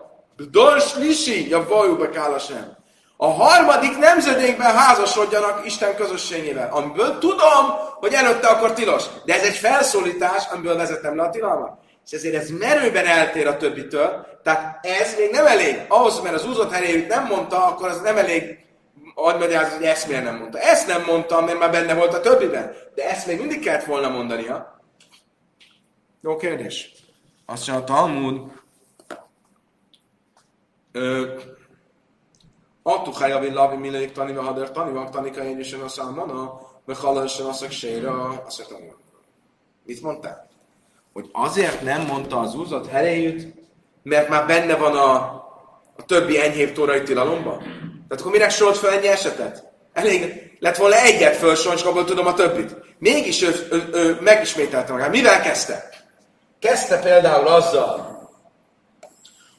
[0.52, 2.78] Dors Lisi, ja vajuba kálasem.
[3.18, 7.66] A harmadik nemzedékben házasodjanak Isten közösségével, amiből tudom,
[8.00, 9.04] hogy előtte akkor tilos.
[9.26, 11.80] De ez egy felszólítás, amiből vezetem le a tilalmat.
[12.06, 15.86] És ezért ez merőben eltér a többitől, tehát ez még nem elég.
[15.88, 18.66] Ahhoz, mert az úzott helyét nem mondta, akkor az nem elég
[19.16, 20.60] ad magyarázat, hogy ezt miért nem mondta.
[20.60, 22.74] Ezt nem mondtam, mert már benne volt a többiben.
[22.96, 24.80] De ezt még mindig kellett volna mondania.
[26.22, 26.94] Jó kérdés.
[27.46, 28.42] Azt mondja a Talmud,
[32.84, 38.44] Attu javin lavi milék taniva hadar taniva tanika is a szalmana, meg halalsan a séra,
[38.46, 38.96] azt mondja,
[39.84, 40.48] Mit mondtál?
[41.16, 43.54] Hogy azért nem mondta az úzott herejűt,
[44.04, 45.14] mert már benne van a,
[45.98, 47.58] a többi enyhébb tórai tilalomban?
[48.08, 49.64] Tehát akkor mire sort fel ennyi esetet?
[49.94, 52.76] Elég lett volna egyet fölsorolni, és abból tudom a többit.
[52.98, 55.12] Mégis ő, ő, ő megismételte magát.
[55.12, 55.90] Mivel kezdte?
[56.60, 58.30] Kezdte például azzal,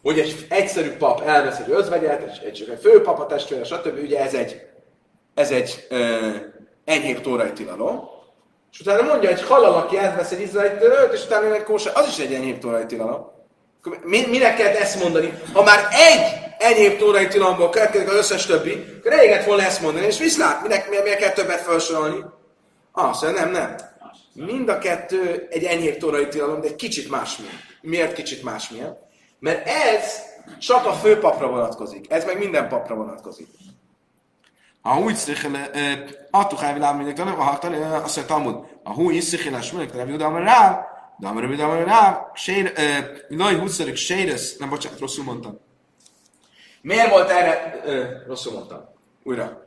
[0.02, 3.98] hogy egy egyszerű pap elvesz egy özvegyet, egy, egy, egy főpap a testvére, stb.
[4.02, 4.60] Ugye ez egy,
[5.34, 6.28] ez egy ö,
[6.84, 8.15] enyhébb tórai tilalom.
[8.78, 12.06] És utána mondja, hogy halal, aki elvesz egy izraeli nőt, és utána egy kósa, az
[12.06, 13.30] is egy enyhébb tórai tilalom.
[14.02, 15.38] Mi, mire kell ezt mondani?
[15.52, 16.20] Ha már egy
[16.58, 20.88] enyhébb tórai tilalomból következik az összes többi, akkor elég volna ezt mondani, és viszlát, minek,
[20.88, 22.24] miért, miért kell többet felsorolni?
[22.92, 23.76] Ah, szóval nem, nem.
[24.32, 27.54] Mind a kettő egy enyhébb tórai tilalom, de egy kicsit másmilyen.
[27.80, 28.98] Miért kicsit másmilyen?
[29.38, 30.20] Mert ez
[30.58, 32.12] csak a főpapra vonatkozik.
[32.12, 33.48] Ez meg minden papra vonatkozik.
[34.86, 40.04] Háj világ mindig tanul, ha tanul, azt mondja Talmud, ha hú is szikhele, smulik, de
[40.04, 40.86] Judam rá,
[41.18, 42.72] de amire Judam rá, sér,
[43.28, 45.58] nagy hússzerük séresz, nem bocsánat, rosszul mondtam.
[46.80, 47.82] Miért volt erre,
[48.26, 48.88] rosszul mondtam,
[49.22, 49.66] újra.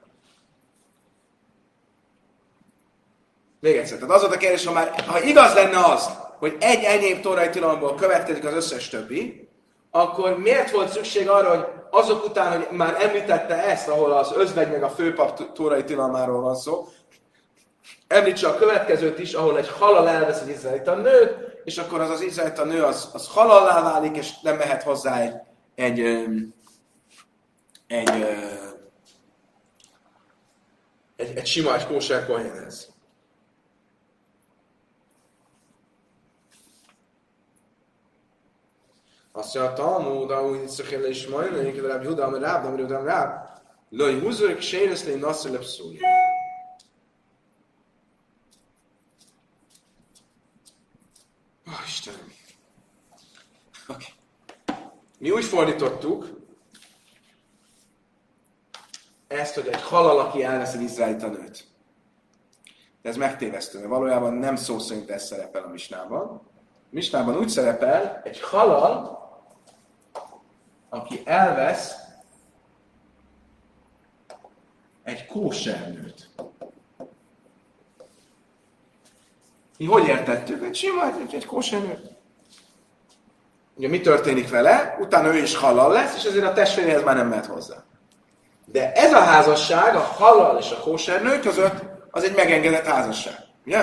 [3.60, 3.98] Még egyszer.
[3.98, 7.50] Tehát az volt a kérdés, ha már, ha igaz lenne az, hogy egy enyém tórai
[7.50, 9.50] tilalomból következik az összes többi,
[9.92, 14.72] akkor miért volt szükség arra, hogy azok után, hogy már említette ezt, ahol az özvegy
[14.72, 16.88] meg a főpap tórai tilalmáról van szó,
[18.08, 22.22] említse a következőt is, ahol egy halal elvesz egy izraelita nőt, és akkor az az
[22.22, 25.34] izraelita nő az, az halallá válik, és nem mehet hozzá egy,
[25.76, 26.50] egy, egy,
[27.88, 28.10] egy,
[31.16, 32.98] egy, egy sima, egy kóser kohénhez.
[39.40, 43.04] Azt mondja, a Talmud, ahogy Yitzchak és Majna, hogy Rabbi Huda, amely Ráb, amely Huda,
[43.04, 43.50] Ráb,
[43.90, 46.00] Loj húzők séresz lé nasszor lepszúli.
[51.68, 52.34] Ó, Istenem.
[53.88, 54.08] Okay.
[55.20, 56.30] Mi úgy fordítottuk,
[59.28, 61.68] ezt, hogy egy halal, aki elvesz egy izraelita nőt.
[63.02, 66.22] De ez megtévesztő, mert valójában nem szó szerint ez szerepel a misnában.
[66.22, 69.19] A misnában úgy szerepel, egy halal,
[70.90, 71.96] aki elvesz
[75.04, 76.30] egy kósernőt.
[79.78, 80.64] Mi hogy értettük?
[80.64, 82.12] Egy sima, egy, egy kósernőt.
[83.76, 84.98] Ugye mi történik vele?
[85.00, 87.84] Utána ő is halal lesz, és ezért a testvéréhez már nem mehet hozzá.
[88.66, 93.36] De ez a házasság, a halal és a kósernő között, az egy megengedett házasság.
[93.66, 93.78] Ugye?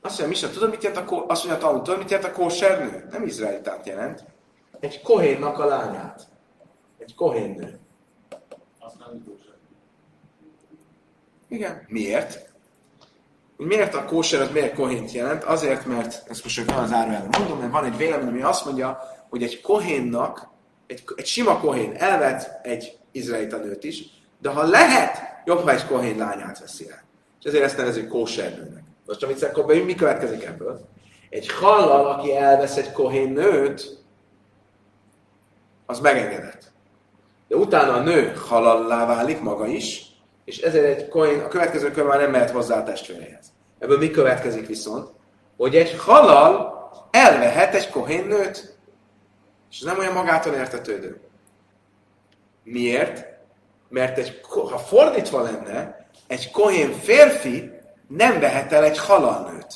[0.00, 1.24] Azt mondja, Misa, tudod, mit jelent a, kó...
[1.28, 3.06] azt mondja, tanul, mit jelent a kósernő?
[3.10, 4.24] Nem izraelitát jelent
[4.80, 6.26] egy kohénnak a lányát.
[6.98, 7.78] Egy kohénnő.
[11.48, 11.84] Igen.
[11.86, 12.46] Miért?
[13.56, 15.44] Miért a kóser az miért kohént jelent?
[15.44, 18.64] Azért, mert, ezt most csak nem az árujelben mondom, mert van egy vélemény, ami azt
[18.64, 18.98] mondja,
[19.28, 20.48] hogy egy kohénnak,
[20.86, 24.04] egy, egy sima kohén elvet egy izraelita nőt is,
[24.40, 27.02] de ha lehet, jobb, ha egy kohén lányát veszi el.
[27.40, 28.82] És ezért ezt nevezik kósernőnek.
[29.06, 30.88] Most amit akkor mi következik ebből?
[31.30, 33.98] Egy hallal, aki elvesz egy kohén nőt,
[35.90, 36.72] az megengedett.
[37.48, 40.06] De utána a nő halallá válik maga is,
[40.44, 43.52] és ezért egy koin, a következő kör már nem mehet hozzá a testvéréhez.
[43.78, 45.10] Ebből mi következik viszont?
[45.56, 46.76] Hogy egy halal
[47.10, 48.76] elvehet egy kohén nőt,
[49.70, 51.20] és ez nem olyan magától értetődő.
[52.64, 53.26] Miért?
[53.88, 57.70] Mert egy, ha fordítva lenne, egy kohén férfi
[58.08, 59.74] nem vehet el egy halal nőt.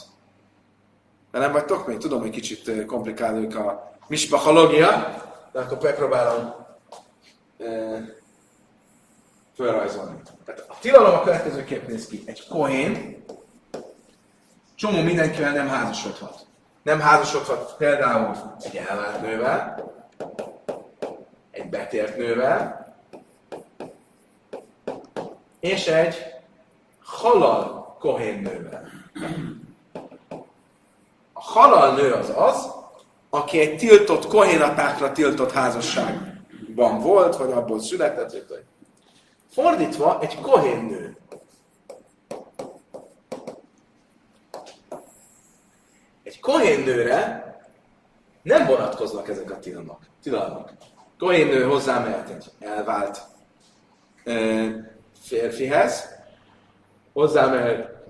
[1.30, 1.96] De nem vagytok még?
[1.96, 5.22] Tudom, hogy kicsit komplikáljuk a mispachológia,
[5.52, 6.54] de akkor megpróbálom
[9.56, 10.20] felrajzolni.
[10.44, 12.22] Tehát a tilalom a következőképp néz ki.
[12.26, 13.24] Egy kohén
[14.74, 16.46] csomó mindenkivel nem házasodhat.
[16.82, 19.92] Nem házasodhat például egy elvált nővel,
[21.50, 22.94] egy betért nővel,
[25.60, 26.34] és egy
[27.02, 28.88] halal kohénnővel.
[31.32, 32.81] A halal nő az az,
[33.34, 38.48] aki egy tiltott kohénatákra tiltott házasságban volt, vagy abból született.
[38.48, 38.64] Vagy.
[39.50, 41.16] Fordítva, egy kohénnő.
[46.22, 47.44] Egy kohénnőre
[48.42, 50.06] nem vonatkoznak ezek a tilalmak.
[50.22, 50.72] tilalmak.
[51.18, 53.20] Kohénnő hozzámehet egy elvált
[54.24, 54.68] ö,
[55.20, 56.08] férfihez,
[57.12, 58.04] hozzámehet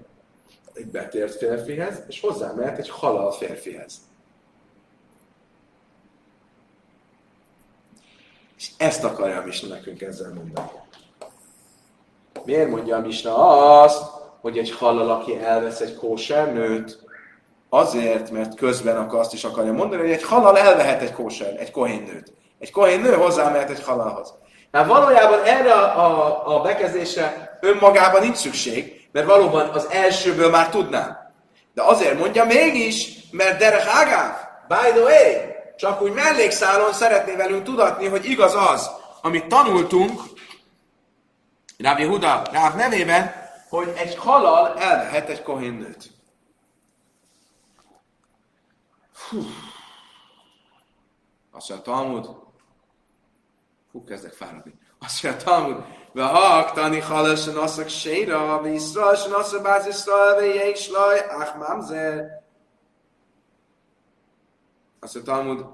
[0.73, 4.11] egy betért férfihez, és hozzámehet egy halal férfihez.
[8.63, 10.67] És ezt akarja a Misna nekünk ezzel mondani.
[12.45, 13.37] Miért mondja a Misna
[13.83, 14.03] azt,
[14.41, 16.99] hogy egy halal, aki elvesz egy kóser nőt,
[17.69, 21.71] azért, mert közben akkor azt is akarja mondani, hogy egy halal elvehet egy kóser, egy
[21.71, 22.33] kohén nőt.
[22.59, 24.35] Egy kohén nő hozzámehet egy halalhoz.
[24.73, 30.69] Hát valójában erre a, a, a bekezdésre önmagában nincs szükség, mert valóban az elsőből már
[30.69, 31.33] tudnám.
[31.75, 34.35] De azért mondja mégis, mert Derek Hagáv,
[34.69, 35.52] by the way,
[35.83, 38.91] csak úgy mellékszálon szeretné velünk tudatni, hogy igaz az,
[39.23, 40.23] amit tanultunk,
[41.79, 43.35] Ráv Huda, Ráv nevében,
[43.69, 46.11] hogy egy halal elvehet egy kohénnőt.
[51.53, 52.29] Azt mondja, Talmud,
[53.91, 54.75] fú, kezdek fáradni.
[54.99, 60.35] Azt mondja, Talmud, ve hak tani halasan aszak séra, ve Iszrael, sen aszak báz Iszrael,
[60.35, 62.42] ve jéj laj, ach mamzer.
[65.03, 65.65] Azt mondja, Talmud,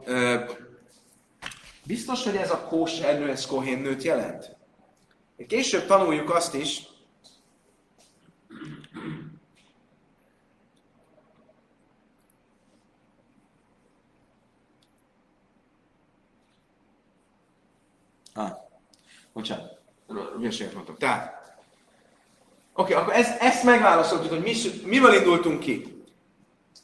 [1.84, 4.56] biztos, hogy ez a kóser nő, ez kohén nőt jelent?
[5.48, 6.82] Később tanuljuk azt is,
[18.34, 18.50] Ah,
[19.32, 19.78] bocsánat,
[20.36, 20.96] hülyeséget mondtam.
[20.96, 21.52] Tehát,
[22.72, 24.54] oké, okay, akkor ezt, ezt megválaszoltuk, hogy mi,
[24.84, 26.04] mivel indultunk ki.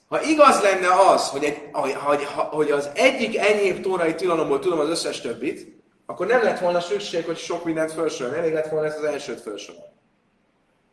[0.09, 4.89] Ha igaz lenne az, hogy, egy, hogy, hogy az egyik enyhébb tórai tilalomból tudom az
[4.89, 8.99] összes többit, akkor nem lett volna szükség, hogy sok mindent felsorolni, elég lett volna ezt
[8.99, 9.89] az elsőt felsorolni.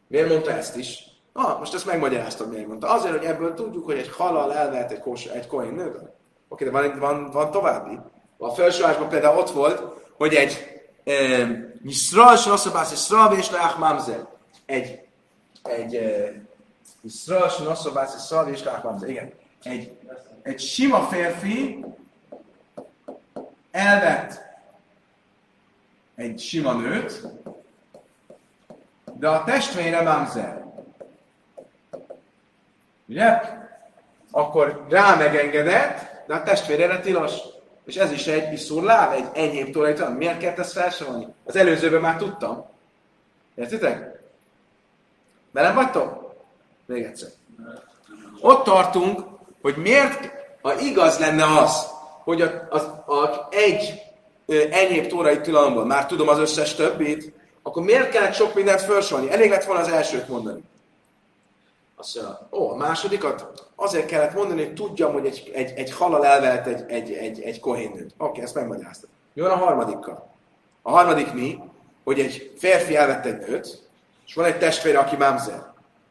[0.08, 1.04] Miért mondta ezt is?
[1.34, 2.90] Ah, most ezt megmagyaráztam, miért mondta.
[2.90, 6.16] Azért, hogy ebből tudjuk, hogy egy halal elvehet egy, kos, egy koin nőből.
[6.48, 8.00] Oké, de van, van, van további.
[8.38, 9.84] A felsorolásban például ott volt,
[10.18, 10.82] hogy egy
[11.84, 13.50] Yisrael Shnosabász Yisrael és.
[14.66, 15.00] Egy
[15.64, 16.02] egy
[17.02, 19.10] Yisrael Shnosabász Yisrael és Leach Mamzer.
[19.10, 19.34] Igen.
[19.64, 19.98] Egy,
[20.44, 21.86] egy sima férfi
[23.72, 24.42] elvett
[26.16, 27.22] egy sima nőt,
[29.14, 30.66] de a testvére Mamzer.
[33.06, 33.42] Ugye?
[34.32, 37.32] Akkor rá megengedett, de a testvére tilos.
[37.86, 40.12] És ez is egy iszur láv, egy enyhébb tulajdon.
[40.12, 41.28] Miért kellett ezt felsorolni?
[41.46, 42.66] Az előzőben már tudtam.
[43.56, 44.20] Értitek?
[45.52, 46.36] Velem vagytok?
[46.86, 47.30] Még egyszer.
[48.42, 49.31] Ott tartunk,
[49.62, 50.32] hogy miért,
[50.62, 51.88] ha igaz lenne az,
[52.24, 54.02] hogy a, az, a, egy
[54.72, 59.32] enyhébb tórai tilalomból már tudom az összes többit, akkor miért kellett sok mindent felsorolni?
[59.32, 60.62] Elég lett volna az elsőt mondani.
[61.96, 66.26] Azt mondja, ó, a másodikat azért kellett mondani, hogy tudjam, hogy egy, egy, egy halal
[66.26, 68.14] elvelt egy, egy, egy, egy kohénnőt.
[68.18, 69.10] Oké, ezt megmagyaráztam.
[69.34, 70.30] Jó, a harmadikkal.
[70.82, 71.60] A harmadik mi,
[72.04, 73.90] hogy egy férfi elvett egy nőt,
[74.28, 75.64] és van egy testvére, aki mámzer.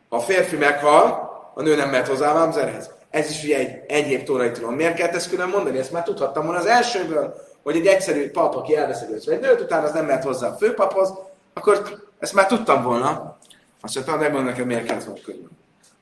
[0.09, 2.90] Ha a férfi meghal, a nő nem mehet hozzá a mámzerhez.
[3.11, 4.75] Ez is ugye egy enyhébb tórai tudom.
[4.75, 5.79] Miért kellett ezt külön mondani?
[5.79, 9.87] Ezt már tudhattam volna az elsőből, hogy egy egyszerű pap, aki elvesz egy nőt, utána
[9.87, 11.13] az nem mehet hozzá a főpaphoz,
[11.53, 13.39] akkor ezt már tudtam volna.
[13.81, 15.49] Azt mondtam, megmondom neked, miért kellett volna külön.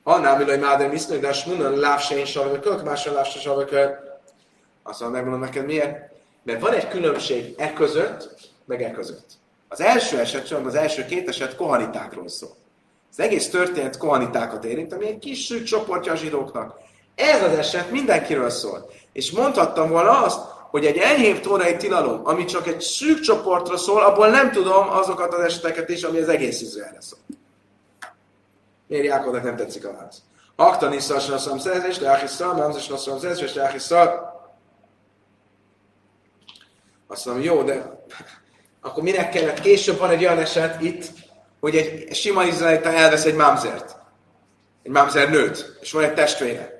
[0.03, 3.97] Annál milaj mádem isznak, de a smunan lávsein savakök, máson lávse savakök.
[4.83, 6.11] Azt mondom, megmondom neked miért.
[6.43, 8.35] Mert van egy különbség e között,
[8.65, 9.27] meg e között.
[9.67, 12.55] Az első eset, csak az első két eset kohanitákról szól.
[13.11, 16.79] Az egész történet kohanitákat érint, ami egy kis szűk csoportja a zsidóknak.
[17.19, 18.91] Ez az eset mindenkiről szól.
[19.13, 20.39] És mondhattam volna azt,
[20.69, 25.33] hogy egy enyhébb tórai tilalom, ami csak egy szűk csoportra szól, abból nem tudom azokat
[25.33, 27.19] az eseteket is, ami az egész Izraelre szól.
[28.87, 30.21] Miért Jákovnak nem tetszik a válasz?
[30.55, 34.37] Akta niszal se naszom szerzés, de áhiszal, mamzes naszom szerzés, de áhiszal.
[37.07, 38.03] Azt mondom, jó, de
[38.81, 39.59] akkor minek kellett?
[39.59, 41.05] Később van egy olyan eset itt,
[41.59, 43.97] hogy egy sima izraelita elvesz egy mámzert.
[44.83, 46.78] Egy mámzer nőt, és van egy testvére,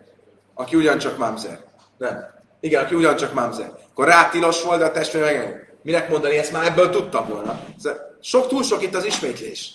[0.60, 1.60] aki ugyancsak mámzer.
[1.98, 2.26] Nem.
[2.60, 3.74] Igen, aki ugyancsak mámzer.
[3.90, 4.30] Akkor rá
[4.64, 7.60] volt, de a testvére meg Minek mondani, ezt már ebből tudtam volna.
[8.20, 9.74] Sok, túl sok itt az ismétlés.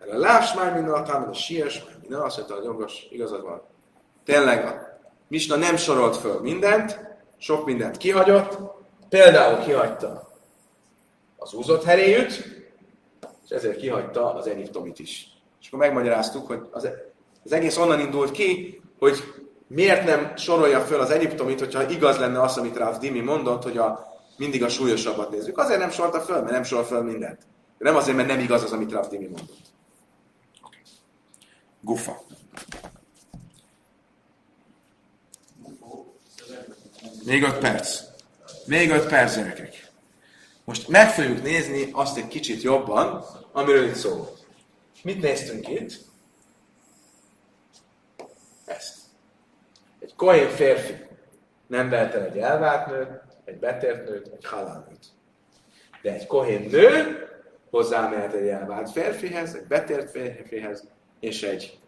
[0.00, 3.62] Erre láss már minden a a siess már minden, azt mondta, hogy jogos, igazad van.
[4.24, 4.98] Tényleg a
[5.28, 7.00] Misna nem sorolt föl mindent,
[7.38, 8.58] sok mindent kihagyott,
[9.08, 10.32] például kihagyta
[11.36, 12.30] az úzott heréjűt,
[13.44, 15.28] és ezért kihagyta az Egyiptomit is.
[15.60, 16.88] És akkor megmagyaráztuk, hogy az,
[17.44, 19.41] az egész onnan indult ki, hogy
[19.74, 23.78] miért nem sorolja föl az Egyiptomit, hogyha igaz lenne az, amit Rav Dimi mondott, hogy
[23.78, 24.06] a,
[24.36, 25.58] mindig a súlyosabbat nézzük.
[25.58, 27.38] Azért nem sorolta föl, mert nem sorol föl mindent.
[27.78, 29.70] De nem azért, mert nem igaz az, amit Rav Dimi mondott.
[31.80, 32.22] Gufa.
[37.24, 38.00] Még öt perc.
[38.66, 39.90] Még öt perc, gyerekek.
[40.64, 44.28] Most meg fogjuk nézni azt egy kicsit jobban, amiről itt szó.
[45.02, 46.00] Mit néztünk itt?
[48.64, 49.01] Ezt.
[50.22, 50.94] Kohén férfi
[51.66, 53.08] nem vehet el egy elvált nőt,
[53.44, 54.86] egy betért nőt, egy halál.
[56.02, 57.26] De egy kohén nő
[57.70, 60.84] hozzámehet egy elvált férfihez, egy betért férfihez,
[61.20, 61.78] és egy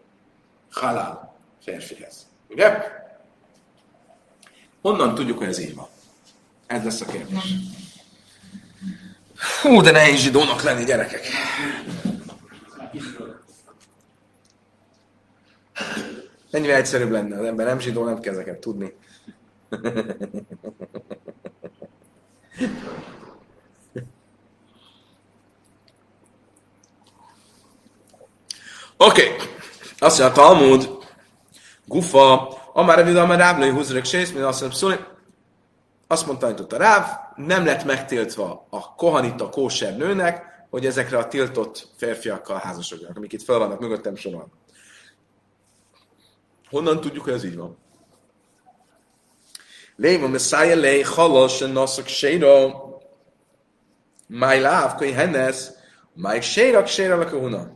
[0.70, 2.26] halál férfihez.
[2.48, 2.76] Ugye?
[4.82, 5.86] Honnan tudjuk, hogy ez így van?
[6.66, 7.54] Ez lesz a kérdés.
[9.62, 11.22] Hú, de nehéz zsidónak lenni, gyerekek.
[16.54, 18.94] Ennyivel egyszerűbb lenne, az ember nem zsidó, nem kell ezeket tudni.
[28.96, 29.36] Oké, okay.
[29.98, 30.88] azt mondja a Talmud,
[31.86, 35.18] Gufa, Amár Revid, Amár Ráblai Húzrek Sész, mint azt mondja, szóval
[36.06, 41.28] azt mondta, hogy a Ráv, nem lett megtiltva a kohanita kóser nőnek, hogy ezekre a
[41.28, 44.52] tiltott férfiakkal házasodjanak, amik itt fel vannak mögöttem sorban.
[46.74, 47.76] Honnan tudjuk, hogy ez így van?
[49.96, 52.74] Léva Messiah lej halas en naszak séra
[54.26, 55.56] máj láv, hogy hennes,
[56.12, 57.70] máj sérak séra a huna.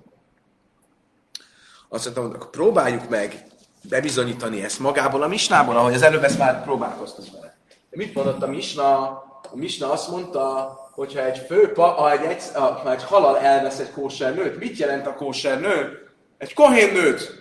[1.88, 3.46] Azt mondtam, hogy próbáljuk meg
[3.82, 7.58] bebizonyítani ezt magából a misnából, ahogy az előbb ezt már próbálkoztunk vele.
[7.90, 9.06] De mit mondott a misna?
[9.50, 13.90] A misna azt mondta, hogyha egy főpa, ha egy, egy, ha egy halal elvesz egy
[13.90, 16.08] kóser nőt, mit jelent a kóser nő?
[16.38, 17.37] Egy kohén nőt.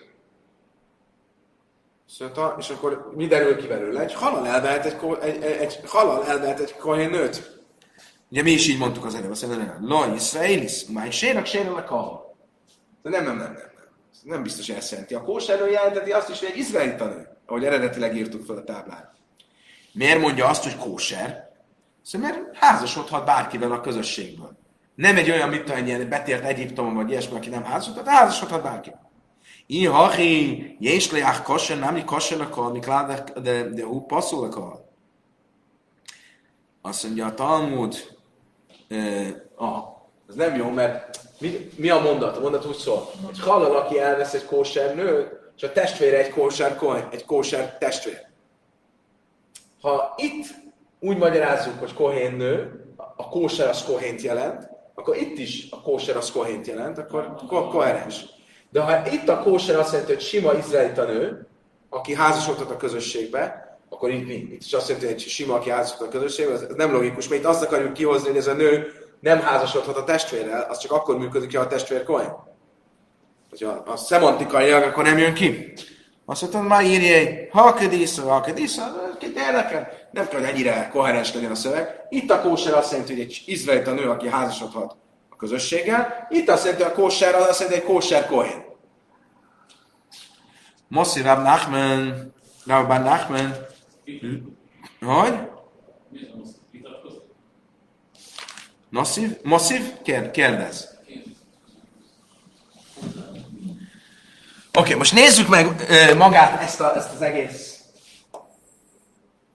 [2.10, 4.02] Szóval, és akkor mi derül ki belőle?
[4.02, 7.62] Egy halal elvehet egy, egy, egy, egy halal elvehet egy kohén nőt.
[8.32, 12.34] Ugye mi is így mondtuk az előbb, azt mondja, La Israelis, máj sérak sérelek a
[13.02, 13.76] De nem, nem, nem, nem.
[14.24, 15.14] Nem biztos, hogy ezt jelenti.
[15.14, 19.14] A kóserről jelenteti azt is, hogy egy izraelita nő, ahogy eredetileg írtuk fel a táblára.
[19.92, 21.50] Miért mondja azt, hogy kóser?
[22.04, 24.58] Szóval mert házasodhat bárkivel a közösségből.
[24.96, 29.07] Nem egy olyan, mint egy ilyen betért Egyiptomon, vagy ilyesmi, aki nem házasodhat, házasodhat bárkivel.
[29.70, 34.86] Így, hachi, jés leach kosher, nem kosher akar, mikor de, de hú passzol akar.
[36.82, 38.18] Azt mondja a Talmud,
[38.88, 39.84] eh, ah,
[40.30, 42.38] ez nem jó, mert mi, mi a mondat?
[42.38, 46.30] A mondat úgy szól, hogy halal, aki elvesz egy kóser nőt, és a testvére egy
[46.30, 46.78] kóser,
[47.12, 48.28] egy kóser testvér.
[49.82, 50.46] Ha itt
[51.00, 56.18] úgy magyarázzuk, hogy kohén nő, a kóser az kohént jelent, akkor itt is a kóser
[56.18, 58.26] az kohént jelent, akkor ko- koherens.
[58.72, 61.48] De ha itt a kóser azt jelenti, hogy sima izraelita nő,
[61.90, 64.34] aki házasodhat a közösségbe, akkor itt mi?
[64.34, 67.48] Itt is azt jelenti, hogy sima, aki házasodhat a közösségbe, ez nem logikus, mert itt
[67.48, 71.58] azt akarjuk kihozni, hogy ez a nő nem házasodhat a testvérrel, az csak akkor működik,
[71.58, 72.34] ha a testvér kohén.
[73.50, 75.74] Hogyha a szemantikai akkor nem jön ki.
[76.26, 79.92] Azt mondtam, már írja, ha kedisza, ha kedisza, érdekel.
[80.12, 82.06] Nem kell, hogy ennyire koherens legyen a szöveg.
[82.10, 84.96] Itt a kóser azt jelenti, hogy egy izraelita nő, aki házasodhat
[85.38, 86.28] közösséggel.
[86.30, 88.66] Itt azt jelenti, a kóser az azt jelenti, hogy kóser kohén.
[90.88, 92.34] Moszi Rab Nachman,
[92.66, 93.56] Rabban Nachman,
[95.02, 95.34] hogy?
[98.90, 99.38] Masszív?
[99.44, 99.94] Masszív?
[100.32, 100.96] Kérdez.
[104.78, 107.78] Oké, okay, most nézzük meg uh, magát ezt, a, ezt az egész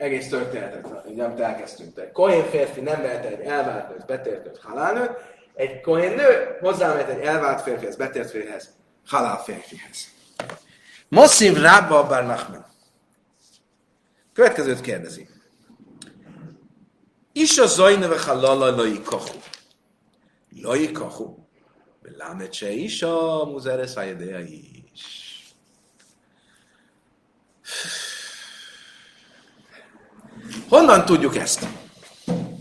[0.03, 1.99] egész történetet, ugye, amit elkezdtünk.
[1.99, 5.11] Egy kohén férfi nem vehet egy elvált nőt, betért nőt, halálnőt,
[5.55, 8.71] egy kohén nő hozzámehet egy elvált férfihez, betért férfihez,
[9.07, 10.11] halál férfihez.
[11.09, 12.67] Mosszív Rábba Bar Nachman.
[14.33, 15.29] Következőt kérdezi.
[17.33, 19.39] Is a zajneve halala lai kahu.
[20.63, 21.35] Lai kahu.
[22.03, 23.93] Belámet se is a muzeres
[24.47, 25.55] is.
[30.69, 31.67] Honnan tudjuk ezt?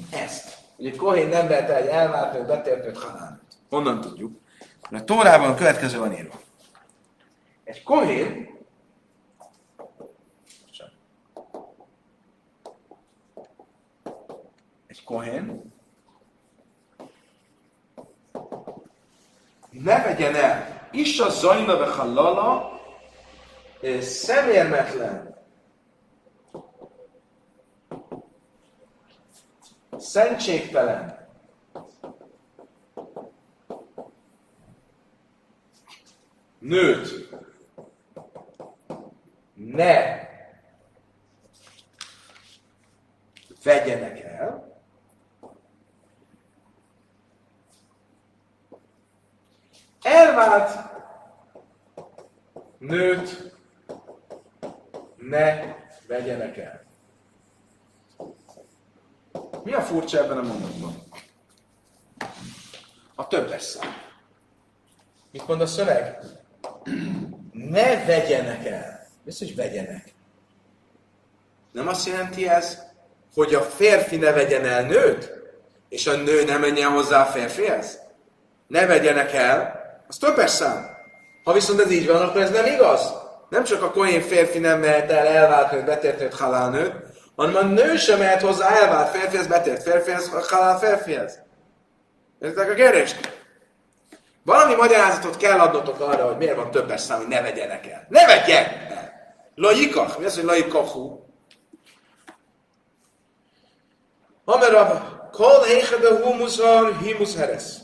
[0.09, 0.50] Ezt.
[0.81, 3.41] Hogy egy kohén nem vehet egy elvált betértőt halálnőt.
[3.69, 4.39] Honnan tudjuk?
[4.89, 6.39] Mert a Tórában a következő van írva.
[7.63, 8.49] Egy kohén
[14.87, 15.73] egy kohén
[19.69, 22.79] ne vegyen el is a zajna ve halala
[23.99, 25.35] szemérmetlen
[30.01, 31.27] szentségtelen,
[36.59, 37.29] nőt.
[39.53, 40.29] Ne.
[43.63, 44.81] Vegyenek el,
[50.01, 50.89] elvált.
[52.77, 53.53] Nőt.
[55.17, 55.75] Ne
[56.07, 56.90] vegyenek el.
[59.63, 61.03] Mi a furcsa ebben a mondatban?
[63.15, 63.93] A többes szám.
[65.31, 66.19] Mit mond a szöveg?
[67.51, 69.07] Ne vegyenek el.
[69.27, 70.13] Az, hogy vegyenek?
[71.71, 72.77] Nem azt jelenti ez,
[73.33, 75.31] hogy a férfi ne vegyen el nőt,
[75.89, 77.99] és a nő ne menjen hozzá a férfihez?
[78.67, 80.89] Ne vegyenek el, az többes szám.
[81.43, 83.13] Ha viszont ez így van, akkor ez nem igaz.
[83.49, 87.10] Nem csak a kohén férfi nem mehet el elvált nőt, betért nőt, halál nőt,
[87.41, 91.39] hanem a nő sem mehet hozzá elvált férfihez, betért férfihez, halál férfihez.
[92.39, 93.39] Értek a kérdést?
[94.43, 98.05] Valami magyarázatot kell adnotok arra, hogy miért van többes szám, hogy ne vegyenek el.
[98.09, 99.11] Ne vegyen el!
[99.55, 101.19] Mi az, hogy lajikachu?
[104.45, 107.79] Hamerav, kol éjhede humuszar, himusz heresz.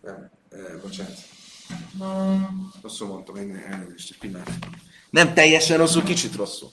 [0.00, 1.29] Nem, eh, bocsánat.
[2.82, 4.48] Rosszul mondtam, én elnézést, egy pillanat.
[5.10, 6.70] Nem teljesen rosszul, kicsit rosszul.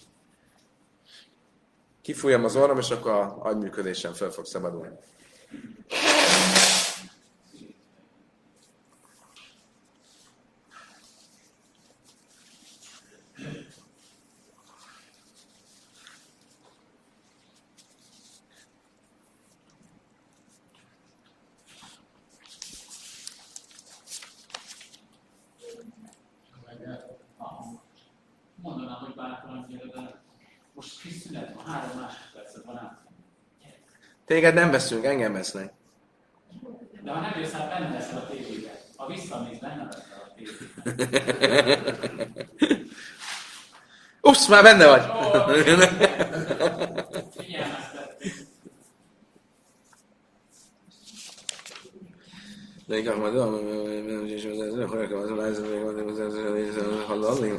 [2.01, 4.95] Kifújom az orrom, és akkor a agyműködésem fel fog szabadulni.
[28.61, 30.21] Mondanám, hogy bátran gyere, de
[30.73, 33.01] most kis szünet van, három másodpercet van át.
[34.27, 35.73] Téged nem veszünk, engem vesznek.
[37.03, 38.81] De ha nem jössz át, benne leszel a tévébe.
[38.95, 40.65] Ha visszamész, benne leszel a tévébe.
[44.21, 45.01] Ups, már benne vagy.
[52.87, 53.35] De inkább majd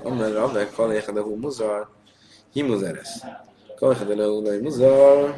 [0.05, 1.89] Amer Ravek, Kaléha de Muzar,
[2.53, 3.09] Himuzeres.
[3.77, 5.37] Kaléha de Leulai Muzar,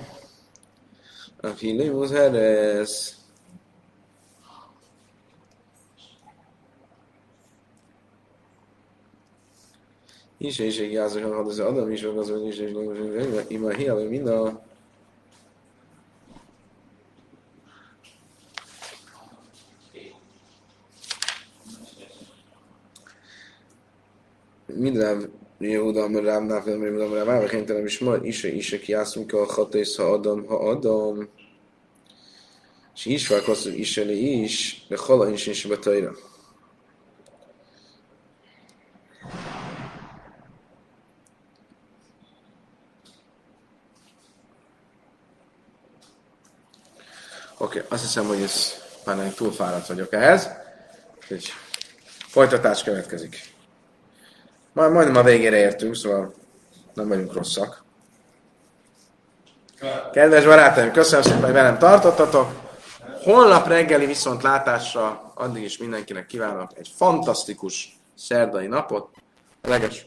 [1.41, 3.19] Aki Limuzeres.
[10.37, 12.73] Is és egy jázok, ha az Adam is, az is, és
[13.49, 14.63] ima hiába mind a
[24.67, 29.45] minden Ráv Náfel, amir Ráv Ráv Ráv, kénytelen is ma, is, is, aki jászunk a
[29.45, 31.29] hatész, ha adom, ha adom.
[32.95, 36.13] És is válkozott is elé is, de hala is is betajra.
[47.59, 50.49] Oké, okay, azt hiszem, hogy ez már túl fáradt vagyok ehhez.
[51.21, 51.53] Úgyhogy
[52.29, 53.59] folytatás következik.
[54.73, 56.35] Majd, majdnem a végére értünk, szóval
[56.95, 57.85] nem vagyunk rosszak.
[60.13, 62.51] Kedves barátaim, köszönöm szépen, hogy velem tartottatok.
[63.23, 69.09] Holnap reggeli viszont látásra addig is mindenkinek kívánok egy fantasztikus szerdai napot.
[69.63, 70.07] Leges,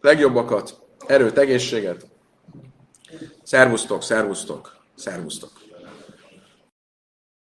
[0.00, 2.06] legjobbakat, erőt, egészséget.
[3.42, 5.50] Szervusztok, szervusztok, szervusztok.